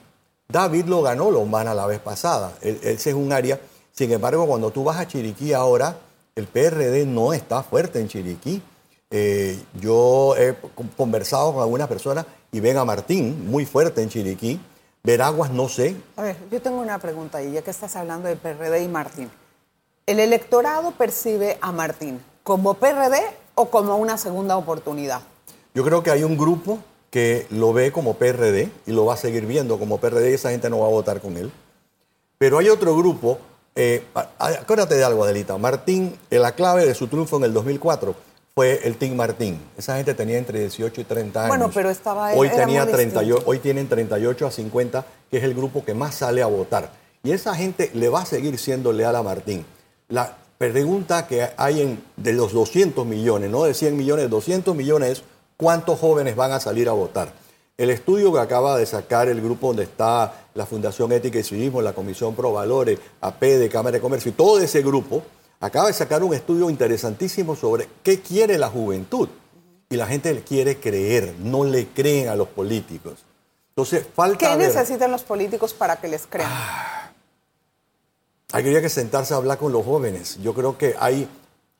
David 0.49 0.85
lo 0.87 1.01
ganó 1.01 1.31
Lombana 1.31 1.73
la 1.73 1.87
vez 1.87 1.99
pasada. 1.99 2.51
ese 2.61 3.11
es 3.11 3.15
un 3.15 3.31
área. 3.31 3.61
Sin 3.93 4.11
embargo, 4.11 4.45
cuando 4.45 4.71
tú 4.71 4.83
vas 4.83 4.97
a 4.97 5.07
Chiriquí 5.07 5.53
ahora, 5.53 5.95
el 6.35 6.47
PRD 6.47 7.05
no 7.05 7.31
está 7.31 7.63
fuerte 7.63 8.01
en 8.01 8.09
Chiriquí. 8.09 8.61
Eh, 9.09 9.57
yo 9.79 10.35
he 10.35 10.53
conversado 10.97 11.53
con 11.53 11.61
algunas 11.63 11.87
personas 11.87 12.25
y 12.51 12.59
ven 12.59 12.75
a 12.75 12.83
Martín 12.83 13.49
muy 13.49 13.65
fuerte 13.65 14.01
en 14.01 14.09
Chiriquí 14.09 14.59
Veraguas 15.03 15.51
no 15.51 15.67
sé. 15.67 15.95
A 16.15 16.21
ver, 16.21 16.37
yo 16.51 16.61
tengo 16.61 16.79
una 16.79 16.99
pregunta 16.99 17.39
ahí, 17.39 17.51
ya 17.53 17.63
que 17.63 17.71
estás 17.71 17.95
hablando 17.95 18.27
de 18.27 18.35
PRD 18.35 18.83
y 18.83 18.87
Martín. 18.87 19.31
¿El 20.05 20.19
electorado 20.19 20.91
percibe 20.91 21.57
a 21.61 21.71
Martín 21.71 22.21
como 22.43 22.75
PRD 22.75 23.19
o 23.55 23.69
como 23.69 23.97
una 23.97 24.17
segunda 24.17 24.57
oportunidad? 24.57 25.21
Yo 25.73 25.83
creo 25.83 26.03
que 26.03 26.11
hay 26.11 26.23
un 26.23 26.37
grupo 26.37 26.79
que 27.09 27.47
lo 27.49 27.73
ve 27.73 27.91
como 27.91 28.13
PRD 28.15 28.71
y 28.85 28.91
lo 28.91 29.05
va 29.05 29.15
a 29.15 29.17
seguir 29.17 29.45
viendo 29.45 29.79
como 29.79 29.97
PRD 29.97 30.31
y 30.31 30.33
esa 30.35 30.51
gente 30.51 30.69
no 30.69 30.79
va 30.79 30.87
a 30.87 30.91
votar 30.91 31.19
con 31.19 31.35
él. 31.35 31.51
Pero 32.37 32.59
hay 32.59 32.69
otro 32.69 32.95
grupo, 32.95 33.39
eh, 33.75 34.03
acuérdate 34.37 34.95
de 34.95 35.03
algo, 35.03 35.23
Adelita. 35.23 35.57
Martín, 35.57 36.17
la 36.29 36.53
clave 36.53 36.85
de 36.85 36.93
su 36.93 37.07
triunfo 37.07 37.37
en 37.37 37.45
el 37.45 37.53
2004 37.53 38.15
fue 38.61 38.79
el 38.83 38.95
Team 38.97 39.15
Martín. 39.15 39.59
Esa 39.75 39.95
gente 39.95 40.13
tenía 40.13 40.37
entre 40.37 40.59
18 40.59 41.01
y 41.01 41.03
30 41.03 41.39
años. 41.39 41.49
Bueno, 41.49 41.71
pero 41.73 41.89
estaba 41.89 42.31
hoy 42.33 42.47
tenía 42.49 42.85
38, 42.85 43.41
Hoy 43.47 43.57
tienen 43.57 43.87
38 43.87 44.45
a 44.45 44.51
50, 44.51 45.05
que 45.31 45.37
es 45.39 45.43
el 45.43 45.55
grupo 45.55 45.83
que 45.83 45.95
más 45.95 46.13
sale 46.13 46.43
a 46.43 46.45
votar. 46.45 46.91
Y 47.23 47.31
esa 47.31 47.55
gente 47.55 47.89
le 47.95 48.07
va 48.07 48.21
a 48.21 48.25
seguir 48.27 48.59
siendo 48.59 48.93
leal 48.93 49.15
a 49.15 49.23
Martín. 49.23 49.65
La 50.09 50.37
pregunta 50.59 51.25
que 51.25 51.49
hay 51.57 51.81
en, 51.81 52.03
de 52.17 52.33
los 52.33 52.53
200 52.53 53.03
millones, 53.03 53.49
no 53.49 53.63
de 53.63 53.73
100 53.73 53.97
millones, 53.97 54.29
200 54.29 54.75
millones 54.75 55.09
es 55.09 55.23
cuántos 55.57 55.99
jóvenes 55.99 56.35
van 56.35 56.51
a 56.51 56.59
salir 56.59 56.87
a 56.87 56.91
votar. 56.91 57.33
El 57.79 57.89
estudio 57.89 58.31
que 58.31 58.41
acaba 58.41 58.77
de 58.77 58.85
sacar 58.85 59.27
el 59.27 59.41
grupo 59.41 59.69
donde 59.69 59.85
está 59.85 60.35
la 60.53 60.67
Fundación 60.67 61.11
Ética 61.13 61.39
y 61.39 61.43
Civismo, 61.43 61.81
la 61.81 61.93
Comisión 61.93 62.35
Pro 62.35 62.53
Valores, 62.53 62.99
AP 63.21 63.41
de 63.41 63.69
Cámara 63.69 63.95
de 63.95 64.01
Comercio 64.01 64.29
y 64.29 64.35
todo 64.35 64.59
ese 64.59 64.83
grupo, 64.83 65.23
acaba 65.61 65.87
de 65.87 65.93
sacar 65.93 66.23
un 66.23 66.33
estudio 66.33 66.69
interesantísimo 66.69 67.55
sobre 67.55 67.87
qué 68.03 68.19
quiere 68.19 68.57
la 68.57 68.67
juventud. 68.67 69.29
Y 69.89 69.95
la 69.95 70.07
gente 70.07 70.33
le 70.33 70.41
quiere 70.41 70.79
creer, 70.79 71.35
no 71.39 71.63
le 71.63 71.87
creen 71.87 72.29
a 72.29 72.35
los 72.35 72.47
políticos. 72.47 73.19
Entonces, 73.69 74.05
falta. 74.13 74.49
¿Qué 74.49 74.55
necesitan 74.57 75.11
los 75.11 75.23
políticos 75.23 75.73
para 75.73 75.97
que 75.97 76.07
les 76.07 76.25
crean? 76.27 76.49
Ah, 76.51 77.11
habría 78.51 78.81
que 78.81 78.89
sentarse 78.89 79.33
a 79.33 79.37
hablar 79.37 79.57
con 79.57 79.71
los 79.71 79.85
jóvenes. 79.85 80.39
Yo 80.41 80.53
creo 80.53 80.77
que 80.77 80.95
hay 80.99 81.27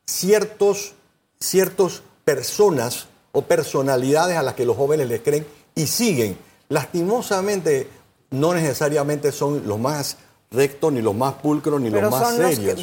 ciertos, 0.05 0.93
ciertos 1.39 2.03
personas 2.25 3.07
o 3.31 3.43
personalidades 3.43 4.37
a 4.37 4.43
las 4.43 4.55
que 4.55 4.65
los 4.65 4.75
jóvenes 4.75 5.07
les 5.07 5.21
creen 5.21 5.45
y 5.73 5.87
siguen. 5.87 6.37
Lastimosamente, 6.69 7.87
no 8.29 8.53
necesariamente 8.53 9.31
son 9.31 9.67
los 9.67 9.79
más 9.79 10.17
rectos, 10.51 10.91
ni 10.91 11.01
los 11.01 11.15
más 11.15 11.35
pulcros, 11.35 11.79
ni 11.81 11.89
los 11.89 12.11
más 12.11 12.35
serios. 12.35 12.81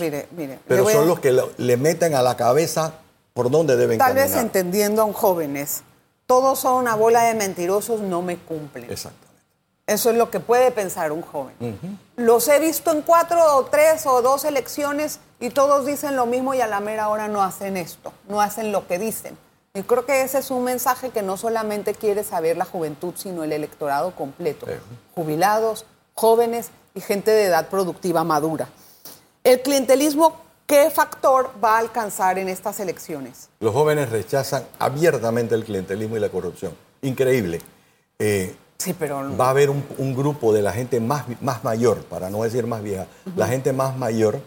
pero 0.67 0.89
son 0.89 1.07
los 1.07 1.21
que 1.21 1.39
le 1.57 1.77
meten 1.77 2.15
a 2.15 2.23
la 2.23 2.37
cabeza 2.37 2.95
por 3.35 3.51
dónde 3.51 3.77
deben 3.77 3.99
Tal 3.99 4.15
vez 4.15 4.35
entendiendo 4.35 5.03
a 5.03 5.05
un 5.05 5.13
jóvenes, 5.13 5.83
todos 6.27 6.59
son 6.59 6.75
una 6.75 6.97
bola 6.97 7.25
de 7.25 7.35
mentirosos, 7.35 8.01
no 8.01 8.23
me 8.23 8.37
cumplen. 8.37 8.91
Exactamente. 8.91 9.29
Eso 9.87 10.11
es 10.11 10.17
lo 10.17 10.31
que 10.31 10.41
puede 10.41 10.71
pensar 10.71 11.13
un 11.13 11.23
joven. 11.23 11.55
Los 12.17 12.49
he 12.49 12.59
visto 12.59 12.91
en 12.91 13.01
cuatro 13.03 13.57
o 13.57 13.65
tres 13.67 14.07
o 14.07 14.21
dos 14.21 14.45
elecciones 14.45 15.21
y 15.41 15.51
todos 15.51 15.87
dicen 15.87 16.17
lo 16.17 16.27
mismo 16.27 16.53
y 16.53 16.61
a 16.61 16.67
la 16.67 16.81
mera 16.81 17.09
hora 17.09 17.29
no 17.29 17.43
hacen 17.43 17.77
esto, 17.77 18.13
no 18.29 18.41
hacen 18.41 18.71
lo 18.71 18.87
que 18.87 18.99
dicen. 18.99 19.39
Y 19.73 19.83
creo 19.83 20.05
que 20.05 20.23
ese 20.23 20.39
es 20.39 20.51
un 20.51 20.65
mensaje 20.65 21.11
que 21.11 21.23
no 21.23 21.37
solamente 21.37 21.95
quiere 21.95 22.25
saber 22.25 22.57
la 22.57 22.65
juventud, 22.65 23.15
sino 23.17 23.45
el 23.45 23.53
electorado 23.53 24.15
completo. 24.15 24.67
Jubilados, 25.15 25.87
jóvenes 26.15 26.71
y 26.99 27.01
gente 27.01 27.31
de 27.31 27.45
edad 27.45 27.69
productiva 27.69 28.25
madura. 28.25 28.69
El 29.45 29.63
clientelismo, 29.63 30.37
¿qué 30.67 30.91
factor 30.91 31.51
va 31.63 31.77
a 31.77 31.79
alcanzar 31.79 32.39
en 32.41 32.49
estas 32.49 32.81
elecciones? 32.81 33.49
Los 33.61 33.73
jóvenes 33.73 34.11
rechazan 34.11 34.65
abiertamente 34.81 35.55
el 35.55 35.65
clientelismo 35.65 36.17
y 36.17 36.21
la 36.21 36.29
corrupción. 36.29 36.73
Increíble. 37.03 37.61
Eh, 38.19 38.57
sí, 38.79 38.95
pero... 38.99 39.37
Va 39.37 39.47
a 39.47 39.51
haber 39.51 39.71
un, 39.71 40.15
grupo 40.17 40.53
de 40.53 40.63
la 40.63 40.73
gente 40.73 40.99
más, 40.99 41.25
más 41.41 41.63
mayor, 41.63 42.03
para 42.05 42.31
no 42.31 42.43
decir 42.43 42.67
más 42.67 42.83
vieja, 42.83 43.07
la 43.37 43.47
gente 43.47 43.73
más 43.73 43.97
mayor 43.97 44.41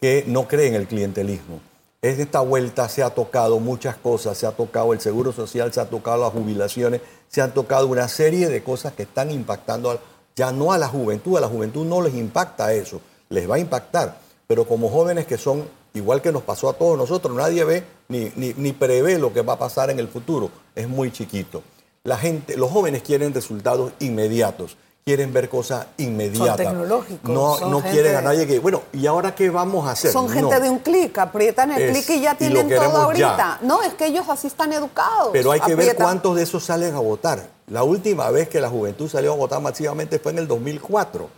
que 0.00 0.24
no 0.26 0.48
cree 0.48 0.66
en 0.66 0.74
el 0.74 0.88
clientelismo 0.88 1.60
en 2.04 2.20
esta 2.20 2.40
vuelta 2.40 2.88
se 2.88 3.04
ha 3.04 3.10
tocado 3.10 3.60
muchas 3.60 3.96
cosas, 3.96 4.36
se 4.36 4.44
ha 4.44 4.50
tocado 4.50 4.92
el 4.92 5.00
seguro 5.00 5.30
social, 5.30 5.72
se 5.72 5.80
ha 5.80 5.84
tocado 5.84 6.22
las 6.22 6.32
jubilaciones, 6.32 7.00
se 7.28 7.40
han 7.40 7.54
tocado 7.54 7.86
una 7.86 8.08
serie 8.08 8.48
de 8.48 8.64
cosas 8.64 8.92
que 8.92 9.04
están 9.04 9.30
impactando 9.30 10.00
ya 10.36 10.52
no 10.52 10.72
a 10.72 10.78
la 10.78 10.88
juventud, 10.88 11.36
a 11.36 11.40
la 11.40 11.48
juventud 11.48 11.84
no 11.84 12.02
les 12.02 12.14
impacta 12.14 12.72
eso, 12.72 13.00
les 13.28 13.48
va 13.48 13.56
a 13.56 13.58
impactar, 13.58 14.18
pero 14.46 14.66
como 14.66 14.88
jóvenes 14.88 15.26
que 15.26 15.38
son, 15.38 15.64
igual 15.94 16.22
que 16.22 16.32
nos 16.32 16.42
pasó 16.42 16.68
a 16.68 16.74
todos 16.74 16.96
nosotros, 16.96 17.36
nadie 17.36 17.64
ve 17.64 17.84
ni, 18.08 18.32
ni, 18.36 18.72
prevé 18.72 19.18
lo 19.18 19.32
que 19.32 19.42
va 19.42 19.54
a 19.54 19.58
pasar 19.58 19.90
en 19.90 19.98
el 19.98 20.08
futuro, 20.08 20.50
es 20.74 20.88
muy 20.88 21.10
chiquito. 21.10 21.62
La 22.04 22.16
gente, 22.16 22.56
los 22.56 22.70
jóvenes 22.70 23.02
quieren 23.02 23.32
resultados 23.32 23.92
inmediatos 24.00 24.76
quieren 25.04 25.32
ver 25.32 25.48
cosas 25.48 25.86
inmediatas. 25.96 26.56
Son 26.56 26.56
tecnológicos. 26.56 27.30
No, 27.30 27.58
no 27.68 27.82
quieren 27.82 28.16
a 28.16 28.22
nadie 28.22 28.46
que, 28.46 28.58
bueno, 28.58 28.82
¿y 28.92 29.06
ahora 29.06 29.34
qué 29.34 29.50
vamos 29.50 29.86
a 29.86 29.92
hacer? 29.92 30.12
Son 30.12 30.28
gente 30.28 30.60
de 30.60 30.70
un 30.70 30.78
clic, 30.78 31.16
aprietan 31.18 31.72
el 31.72 31.90
clic 31.90 32.08
y 32.10 32.20
ya 32.20 32.34
tienen 32.36 32.68
todo 32.68 32.96
ahorita. 32.96 33.58
No, 33.62 33.82
es 33.82 33.94
que 33.94 34.06
ellos 34.06 34.26
así 34.28 34.46
están 34.46 34.72
educados. 34.72 35.30
Pero 35.32 35.52
hay 35.52 35.60
que 35.60 35.74
ver 35.74 35.96
cuántos 35.96 36.36
de 36.36 36.42
esos 36.42 36.64
salen 36.64 36.94
a 36.94 37.00
votar. 37.00 37.48
La 37.66 37.82
última 37.82 38.30
vez 38.30 38.48
que 38.48 38.60
la 38.60 38.68
juventud 38.68 39.08
salió 39.08 39.32
a 39.32 39.36
votar 39.36 39.60
masivamente 39.60 40.18
fue 40.18 40.32
en 40.32 40.38
el 40.38 40.48
2004, 40.48 41.28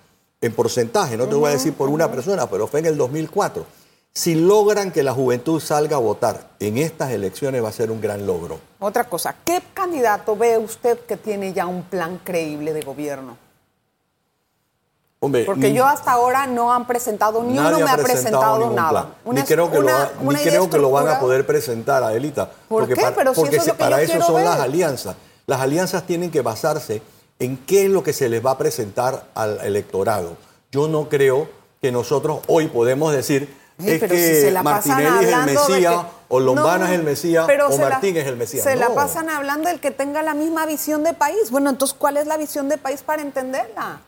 en 0.41 0.53
porcentaje, 0.53 1.17
no 1.17 1.27
te 1.27 1.35
voy 1.35 1.51
a 1.51 1.53
decir 1.53 1.75
por 1.75 1.89
una 1.89 2.11
persona, 2.11 2.49
pero 2.49 2.67
fue 2.67 2.81
en 2.81 2.87
el 2.87 2.97
2004. 2.97 3.65
Si 4.13 4.35
logran 4.35 4.93
que 4.93 5.03
la 5.03 5.13
juventud 5.13 5.61
salga 5.61 5.97
a 5.97 6.01
votar 6.01 6.51
en 6.61 6.79
estas 6.79 7.11
elecciones 7.11 7.65
va 7.65 7.69
a 7.69 7.73
ser 7.73 7.91
un 7.91 8.01
gran 8.01 8.27
logro. 8.27 8.61
Otra 8.79 9.05
cosa, 9.05 9.35
¿qué 9.45 9.61
candidato 9.75 10.37
ve 10.37 10.57
usted 10.57 11.01
que 11.01 11.17
tiene 11.17 11.53
ya 11.53 11.67
un 11.67 11.83
plan 11.83 12.21
creíble 12.23 12.73
de 12.73 12.83
gobierno? 12.83 13.44
Porque 15.19 15.73
yo 15.73 15.87
hasta 15.87 16.13
ahora 16.13 16.47
no 16.47 16.73
han 16.73 16.87
presentado, 16.87 17.43
ni 17.43 17.59
uno 17.59 17.79
me 17.79 17.91
ha 17.91 17.97
presentado, 17.97 18.71
nada. 18.71 19.15
ni 19.25 19.43
creo 19.43 19.71
que, 19.71 19.81
lo, 19.81 19.91
ni 20.21 20.37
creo 20.37 20.69
que 20.69 20.79
lo 20.79 20.91
van 20.91 21.09
a 21.09 21.19
poder 21.19 21.47
presentar, 21.47 22.03
Adelita. 22.03 22.51
¿Por 22.69 22.83
porque 22.83 22.95
qué? 22.95 23.01
Para, 23.01 23.15
Pero 23.15 23.33
porque 23.33 23.57
eso 23.57 23.75
para 23.75 24.03
eso 24.03 24.21
son 24.21 24.45
las 24.45 24.61
alianzas. 24.61 25.17
Las 25.47 25.61
alianzas 25.61 26.05
tienen 26.05 26.31
que 26.31 26.43
basarse 26.43 27.03
en 27.39 27.57
qué 27.57 27.87
es 27.87 27.91
lo 27.91 28.03
que 28.03 28.13
se 28.13 28.29
les 28.29 28.45
va 28.45 28.53
a 28.53 28.59
presentar 28.59 29.27
al 29.35 29.61
electorado. 29.61 30.37
Yo 30.71 30.89
no 30.89 31.09
creo 31.09 31.49
que 31.81 31.93
nosotros 31.93 32.41
hoy 32.47 32.69
podemos 32.69 33.13
decir 33.13 33.55
es 33.79 34.01
que 34.01 34.61
Martinelli 34.63 35.25
es 35.25 35.33
el 35.33 35.45
Mesías, 35.47 35.97
o 36.29 36.41
Lombana 36.41 36.87
es 36.87 36.99
el 36.99 37.03
Mesías, 37.03 37.47
o 37.69 37.79
Martín 37.79 38.17
es 38.17 38.27
el 38.27 38.37
Mesías. 38.37 38.65
Se 38.65 38.77
la 38.77 38.95
pasan 38.95 39.29
hablando 39.29 39.69
del 39.69 39.81
que 39.81 39.91
tenga 39.91 40.23
la 40.23 40.35
misma 40.35 40.65
visión 40.67 41.03
de 41.03 41.13
país. 41.13 41.51
Bueno, 41.51 41.71
entonces, 41.71 41.97
¿cuál 41.99 42.17
es 42.17 42.27
la 42.27 42.37
visión 42.37 42.69
de 42.69 42.79
país 42.79 43.03
para 43.03 43.23
entenderla? 43.23 44.01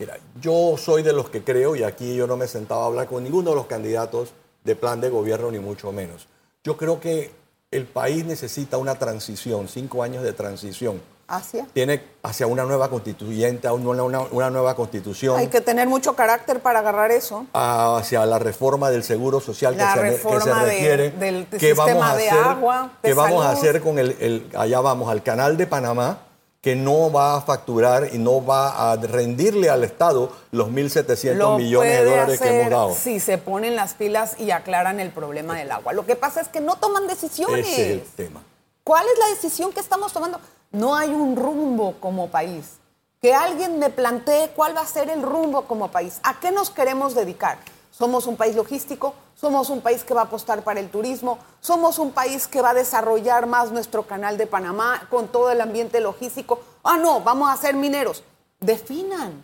Mira, 0.00 0.16
yo 0.40 0.76
soy 0.78 1.02
de 1.02 1.12
los 1.12 1.28
que 1.28 1.44
creo, 1.44 1.76
y 1.76 1.82
aquí 1.82 2.16
yo 2.16 2.26
no 2.26 2.38
me 2.38 2.48
sentaba 2.48 2.84
a 2.84 2.86
hablar 2.86 3.06
con 3.06 3.22
ninguno 3.22 3.50
de 3.50 3.56
los 3.56 3.66
candidatos 3.66 4.32
de 4.64 4.74
plan 4.74 4.98
de 4.98 5.10
gobierno, 5.10 5.50
ni 5.50 5.58
mucho 5.58 5.92
menos. 5.92 6.26
Yo 6.64 6.78
creo 6.78 7.00
que 7.00 7.30
el 7.70 7.84
país 7.84 8.24
necesita 8.24 8.78
una 8.78 8.94
transición, 8.94 9.68
cinco 9.68 10.02
años 10.02 10.22
de 10.22 10.32
transición. 10.32 11.02
¿Hacia? 11.28 11.66
Tiene 11.66 12.02
hacia 12.22 12.46
una 12.46 12.64
nueva 12.64 12.88
constituyente, 12.88 13.70
una, 13.70 14.02
una, 14.02 14.48
nueva 14.48 14.74
constitución. 14.74 15.38
Hay 15.38 15.48
que 15.48 15.60
tener 15.60 15.86
mucho 15.86 16.14
carácter 16.14 16.60
para 16.60 16.78
agarrar 16.78 17.10
eso. 17.10 17.46
Hacia 17.52 18.24
la 18.24 18.38
reforma 18.38 18.90
del 18.90 19.04
seguro 19.04 19.38
social 19.38 19.76
que, 19.76 19.82
se, 19.82 20.26
que 20.26 20.40
se, 20.40 20.54
requiere. 20.54 21.10
del, 21.10 21.46
¿Qué 21.46 21.74
vamos 21.74 22.02
a 22.02 22.12
hacer, 22.12 22.32
agua, 22.32 22.92
¿Qué 23.02 23.12
vamos 23.12 23.44
a 23.44 23.50
hacer 23.50 23.82
con 23.82 23.98
el, 23.98 24.50
allá 24.56 24.80
vamos, 24.80 25.10
al 25.10 25.22
canal 25.22 25.58
de 25.58 25.66
Panamá? 25.66 26.20
Que 26.60 26.76
no 26.76 27.10
va 27.10 27.36
a 27.36 27.40
facturar 27.40 28.10
y 28.12 28.18
no 28.18 28.44
va 28.44 28.92
a 28.92 28.96
rendirle 28.96 29.70
al 29.70 29.82
Estado 29.82 30.30
los 30.50 30.68
1.700 30.68 31.56
millones 31.56 31.98
de 31.98 32.04
dólares 32.04 32.40
que 32.40 32.60
hemos 32.60 32.70
dado. 32.70 32.94
Si 32.94 33.18
se 33.18 33.38
ponen 33.38 33.76
las 33.76 33.94
pilas 33.94 34.38
y 34.38 34.50
aclaran 34.50 35.00
el 35.00 35.10
problema 35.10 35.56
del 35.56 35.70
agua. 35.70 35.94
Lo 35.94 36.04
que 36.04 36.16
pasa 36.16 36.42
es 36.42 36.48
que 36.48 36.60
no 36.60 36.76
toman 36.76 37.06
decisiones. 37.06 37.66
Ese 37.66 37.82
es 37.82 38.02
el 38.02 38.04
tema. 38.14 38.42
¿Cuál 38.84 39.06
es 39.06 39.18
la 39.18 39.28
decisión 39.28 39.72
que 39.72 39.80
estamos 39.80 40.12
tomando? 40.12 40.38
No 40.72 40.94
hay 40.94 41.10
un 41.10 41.34
rumbo 41.34 41.94
como 41.98 42.28
país. 42.28 42.76
Que 43.22 43.34
alguien 43.34 43.78
me 43.78 43.90
plantee 43.90 44.50
cuál 44.54 44.76
va 44.76 44.82
a 44.82 44.86
ser 44.86 45.08
el 45.08 45.22
rumbo 45.22 45.62
como 45.62 45.90
país. 45.90 46.20
¿A 46.22 46.40
qué 46.40 46.50
nos 46.50 46.70
queremos 46.70 47.14
dedicar? 47.14 47.58
¿Somos 48.00 48.26
un 48.26 48.36
país 48.36 48.56
logístico? 48.56 49.14
somos 49.40 49.70
un 49.70 49.80
país 49.80 50.04
que 50.04 50.12
va 50.12 50.22
a 50.22 50.24
apostar 50.24 50.62
para 50.62 50.80
el 50.80 50.90
turismo, 50.90 51.38
somos 51.60 51.98
un 51.98 52.12
país 52.12 52.46
que 52.46 52.60
va 52.60 52.70
a 52.70 52.74
desarrollar 52.74 53.46
más 53.46 53.72
nuestro 53.72 54.02
canal 54.02 54.36
de 54.36 54.46
Panamá 54.46 55.06
con 55.08 55.28
todo 55.28 55.50
el 55.50 55.62
ambiente 55.62 56.00
logístico. 56.00 56.60
Ah, 56.84 56.98
no, 56.98 57.22
vamos 57.22 57.50
a 57.50 57.56
ser 57.56 57.74
mineros. 57.74 58.22
Definan. 58.60 59.42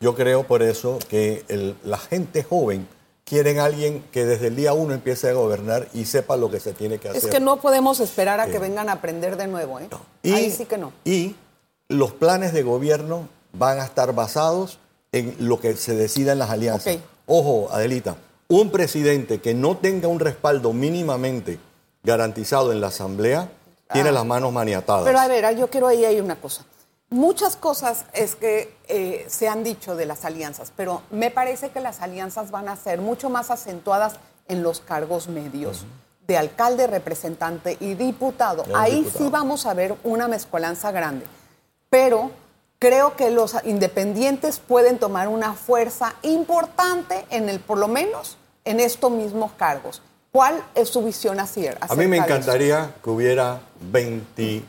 Yo 0.00 0.16
creo 0.16 0.44
por 0.44 0.64
eso 0.64 0.98
que 1.08 1.76
la 1.84 1.98
gente 1.98 2.42
joven 2.42 2.88
quiere 3.24 3.56
a 3.60 3.66
alguien 3.66 4.04
que 4.10 4.24
desde 4.24 4.48
el 4.48 4.56
día 4.56 4.72
uno 4.72 4.94
empiece 4.94 5.28
a 5.28 5.32
gobernar 5.32 5.86
y 5.94 6.06
sepa 6.06 6.36
lo 6.36 6.50
que 6.50 6.58
se 6.58 6.72
tiene 6.72 6.98
que 6.98 7.10
hacer. 7.10 7.22
Es 7.22 7.30
que 7.30 7.38
no 7.38 7.60
podemos 7.60 8.00
esperar 8.00 8.40
a 8.40 8.46
que 8.46 8.58
vengan 8.58 8.88
a 8.88 8.94
aprender 8.94 9.36
de 9.36 9.46
nuevo. 9.46 9.78
¿eh? 9.78 9.88
Ahí 10.24 10.50
sí 10.50 10.64
que 10.64 10.76
no. 10.76 10.92
Y 11.04 11.36
los 11.86 12.10
planes 12.10 12.52
de 12.52 12.64
gobierno 12.64 13.28
van 13.52 13.78
a 13.78 13.84
estar 13.84 14.12
basados 14.12 14.80
en 15.12 15.36
lo 15.38 15.60
que 15.60 15.76
se 15.76 15.94
decida 15.94 16.32
en 16.32 16.40
las 16.40 16.50
alianzas. 16.50 16.98
Ojo, 17.26 17.68
Adelita, 17.70 18.16
un 18.48 18.70
presidente 18.70 19.40
que 19.40 19.54
no 19.54 19.76
tenga 19.76 20.08
un 20.08 20.20
respaldo 20.20 20.72
mínimamente 20.72 21.58
garantizado 22.02 22.72
en 22.72 22.80
la 22.80 22.88
Asamblea 22.88 23.48
tiene 23.92 24.08
ah. 24.08 24.12
las 24.12 24.24
manos 24.24 24.52
maniatadas. 24.52 25.04
Pero 25.04 25.18
a 25.18 25.28
ver, 25.28 25.56
yo 25.56 25.68
quiero 25.68 25.86
ahí 25.86 26.04
hay 26.04 26.20
una 26.20 26.36
cosa. 26.36 26.64
Muchas 27.10 27.56
cosas 27.56 28.06
es 28.14 28.36
que 28.36 28.74
eh, 28.88 29.26
se 29.28 29.46
han 29.46 29.62
dicho 29.62 29.94
de 29.96 30.06
las 30.06 30.24
alianzas, 30.24 30.72
pero 30.74 31.02
me 31.10 31.30
parece 31.30 31.70
que 31.70 31.80
las 31.80 32.00
alianzas 32.00 32.50
van 32.50 32.68
a 32.68 32.76
ser 32.76 33.00
mucho 33.00 33.28
más 33.28 33.50
acentuadas 33.50 34.14
en 34.48 34.62
los 34.62 34.80
cargos 34.80 35.28
medios. 35.28 35.84
de 36.26 36.36
alcalde, 36.36 36.86
representante 36.86 37.76
y 37.80 37.94
diputado. 37.94 38.64
Ahí 38.76 39.10
sí 39.18 39.28
vamos 39.28 39.66
a 39.66 39.74
ver 39.74 39.96
una 40.04 40.28
mezcolanza 40.28 40.92
grande. 40.92 41.26
Pero 41.90 42.30
creo 42.82 43.14
que 43.14 43.30
los 43.30 43.54
independientes 43.62 44.58
pueden 44.58 44.98
tomar 44.98 45.28
una 45.28 45.54
fuerza 45.54 46.16
importante 46.22 47.24
en 47.30 47.48
el, 47.48 47.60
por 47.60 47.78
lo 47.78 47.86
menos, 47.86 48.38
en 48.64 48.80
estos 48.80 49.12
mismos 49.12 49.52
cargos. 49.56 50.02
¿Cuál 50.32 50.60
es 50.74 50.88
su 50.88 51.04
visión 51.04 51.38
así? 51.38 51.64
A 51.68 51.94
mí 51.94 52.08
me 52.08 52.16
encantaría 52.16 52.92
que 53.04 53.10
hubiera 53.10 53.60
20, 53.92 54.64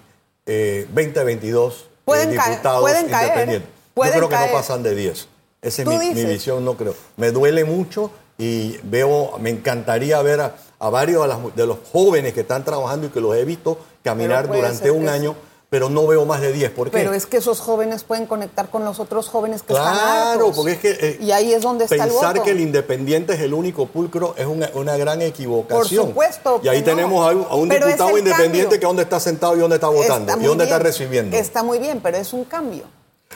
eh, 0.45 0.87
20 0.91 1.23
22 1.23 1.85
eh, 2.05 2.27
diputados 2.27 2.91
independientes. 3.01 3.69
Yo 3.95 4.03
creo 4.03 4.29
que 4.29 4.35
no 4.35 4.51
pasan 4.53 4.83
de 4.83 4.93
10. 4.93 5.27
Esa 5.63 5.81
es 5.81 5.87
mi, 5.87 6.23
visión, 6.25 6.63
no 6.63 6.77
creo. 6.77 6.93
Me 7.17 7.31
duele 7.31 7.63
mucho 7.63 8.11
y 8.37 8.77
veo, 8.83 9.39
me 9.39 9.49
encantaría 9.49 10.21
ver 10.21 10.39
a, 10.79 10.89
varios 10.91 11.55
de, 11.55 11.65
los 11.65 11.79
jóvenes 11.91 12.33
que 12.33 12.41
están 12.41 12.63
trabajando 12.63 13.07
y 13.07 13.09
que 13.09 13.21
los 13.21 13.35
he 13.35 13.43
visto 13.43 13.79
caminar 14.03 14.47
durante 14.47 14.91
un 14.91 15.09
año 15.09 15.35
pero 15.73 15.89
no 15.89 16.05
veo 16.05 16.23
más 16.23 16.39
de 16.39 16.53
10. 16.53 16.69
¿Por 16.69 16.91
qué? 16.91 16.99
Pero 16.99 17.15
es 17.15 17.25
que 17.25 17.37
esos 17.37 17.59
jóvenes 17.59 18.03
pueden 18.03 18.27
conectar 18.27 18.69
con 18.69 18.85
los 18.85 18.99
otros 18.99 19.27
jóvenes 19.27 19.63
que 19.63 19.73
están 19.73 19.95
Claro, 19.95 20.51
porque 20.55 20.73
es 20.73 20.77
que... 20.77 20.91
Eh, 20.91 21.17
y 21.19 21.31
ahí 21.31 21.51
es 21.51 21.63
donde 21.63 21.85
está 21.85 21.95
el 21.95 22.11
voto. 22.11 22.21
Pensar 22.21 22.43
que 22.43 22.51
el 22.51 22.59
independiente 22.59 23.33
es 23.33 23.39
el 23.39 23.55
único 23.55 23.87
pulcro 23.87 24.35
es 24.37 24.45
una, 24.45 24.97
gran 24.97 25.23
equivocación. 25.23 25.79
Por 25.79 26.09
supuesto. 26.09 26.61
Y 26.63 26.67
ahí 26.67 26.83
tenemos 26.83 27.25
a 27.25 27.55
un, 27.55 27.69
diputado 27.69 28.15
independiente 28.15 28.79
que 28.79 28.85
dónde 28.85 29.01
está 29.01 29.19
sentado 29.19 29.57
y 29.57 29.61
dónde 29.61 29.77
está 29.77 29.87
votando 29.87 30.39
y 30.39 30.45
dónde 30.45 30.65
está 30.65 30.77
recibiendo. 30.77 31.35
Está 31.35 31.63
muy 31.63 31.79
bien, 31.79 32.01
pero 32.03 32.17
es 32.17 32.33
un 32.33 32.43
cambio. 32.43 32.83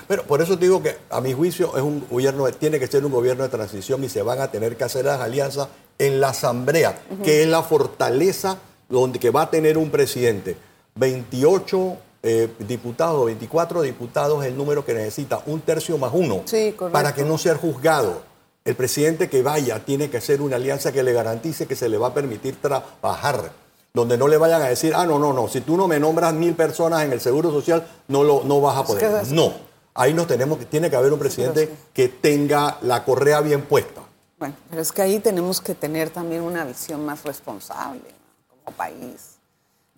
Pero 0.07 0.21
por 0.21 0.39
eso 0.39 0.55
digo 0.57 0.83
que 0.83 0.95
a 1.09 1.19
mi 1.21 1.33
juicio 1.33 1.75
es 1.75 1.81
un 1.81 2.05
gobierno, 2.07 2.45
tiene 2.51 2.77
que 2.77 2.85
ser 2.85 3.03
un 3.03 3.11
gobierno 3.11 3.41
de 3.45 3.49
transición 3.49 4.03
y 4.03 4.09
se 4.09 4.21
van 4.21 4.41
a 4.41 4.51
tener 4.51 4.77
que 4.77 4.83
hacer 4.83 5.05
las 5.05 5.19
alianzas 5.21 5.69
en 5.97 6.21
la 6.21 6.29
asamblea, 6.29 6.99
que 7.23 7.41
es 7.41 7.47
la 7.47 7.63
fortaleza 7.63 8.59
donde 8.89 9.17
que 9.17 9.31
va 9.31 9.41
a 9.41 9.49
tener 9.49 9.75
un 9.75 9.89
presidente. 9.89 10.55
28 10.93 11.97
eh, 12.27 12.49
diputados, 12.59 13.25
24 13.25 13.83
diputados 13.83 14.43
es 14.43 14.51
el 14.51 14.57
número 14.57 14.83
que 14.83 14.93
necesita, 14.93 15.41
un 15.45 15.61
tercio 15.61 15.97
más 15.97 16.11
uno, 16.13 16.43
para 16.91 17.15
que 17.15 17.23
no 17.23 17.37
sea 17.37 17.55
juzgado. 17.55 18.21
El 18.65 18.75
presidente 18.75 19.29
que 19.29 19.41
vaya 19.41 19.79
tiene 19.85 20.09
que 20.09 20.17
hacer 20.17 20.41
una 20.41 20.57
alianza 20.57 20.91
que 20.91 21.03
le 21.03 21.13
garantice 21.13 21.67
que 21.67 21.75
se 21.77 21.87
le 21.87 21.97
va 21.97 22.07
a 22.07 22.13
permitir 22.13 22.57
trabajar, 22.61 23.53
donde 23.93 24.17
no 24.17 24.27
le 24.27 24.35
vayan 24.35 24.61
a 24.61 24.67
decir, 24.67 24.93
ah, 24.93 25.05
no, 25.05 25.17
no, 25.19 25.31
no, 25.31 25.47
si 25.47 25.61
tú 25.61 25.77
no 25.77 25.87
me 25.87 26.01
nombras 26.01 26.33
mil 26.33 26.53
personas 26.53 27.03
en 27.03 27.13
el 27.13 27.21
Seguro 27.21 27.49
Social, 27.49 27.87
no, 28.09 28.25
lo, 28.25 28.43
no 28.43 28.59
vas 28.59 28.77
a 28.77 28.83
poder. 28.83 29.25
no. 29.31 29.53
ahí 29.93 30.13
nos 30.13 30.27
tenemos 30.27 30.57
que, 30.57 30.65
tiene 30.65 30.89
que 30.89 30.97
haber 30.97 31.13
un 31.13 31.19
presidente 31.19 31.73
que 31.93 32.09
tenga 32.09 32.77
la 32.81 33.05
correa 33.05 33.39
bien 33.39 33.61
puesta. 33.61 34.01
Bueno, 34.37 34.53
pero 34.69 34.81
es 34.81 34.91
que 34.91 35.01
ahí 35.01 35.19
tenemos 35.19 35.61
que 35.61 35.75
tener 35.75 36.09
también 36.09 36.41
una 36.41 36.65
visión 36.65 37.05
más 37.05 37.23
responsable 37.23 38.01
como 38.49 38.75
país. 38.75 39.36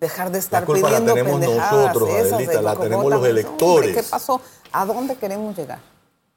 Dejar 0.00 0.30
de 0.30 0.38
estar 0.38 0.62
la 0.62 0.74
pidiendo 0.74 1.14
la 1.14 1.22
tenemos 1.22 1.40
nosotros, 1.40 2.10
Adelita, 2.10 2.62
la 2.62 2.74
tenemos 2.76 3.10
los 3.10 3.26
electores. 3.26 3.94
¿Qué 3.94 4.02
pasó? 4.02 4.40
¿A 4.72 4.86
dónde 4.86 5.14
queremos 5.16 5.56
llegar? 5.56 5.78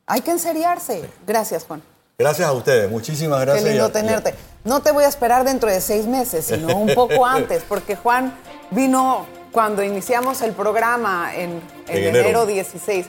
Hay 0.06 0.22
que 0.22 0.32
enseriarse. 0.32 1.10
Gracias, 1.26 1.64
Juan. 1.66 1.82
Gracias 2.18 2.48
a 2.48 2.52
ustedes, 2.52 2.92
muchísimas 2.92 3.42
gracias. 3.42 3.64
Qué 3.64 3.72
lindo 3.72 3.90
tenerte. 3.90 4.36
No 4.64 4.82
te 4.82 4.92
voy 4.92 5.04
a 5.04 5.08
esperar 5.08 5.44
dentro 5.44 5.70
de 5.70 5.82
seis 5.82 6.06
meses, 6.06 6.46
sino 6.46 6.76
un 6.76 6.94
poco 6.96 7.26
antes, 7.26 7.64
porque 7.68 7.96
Juan 7.96 8.38
vino 8.72 9.26
cuando 9.52 9.84
iniciamos 9.84 10.42
el 10.42 10.52
programa 10.52 11.34
en, 11.34 11.62
enero. 11.88 12.46
16. 12.46 13.06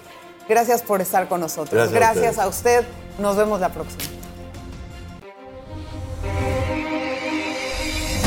Gracias 0.49 0.83
por 0.83 1.01
estar 1.01 1.29
con 1.29 1.41
nosotros. 1.41 1.91
Gracias, 1.91 2.39
a, 2.39 2.47
usted. 2.47 2.85
Nos 3.19 3.37
vemos 3.37 3.61
la 3.61 3.71
próxima. 3.71 4.05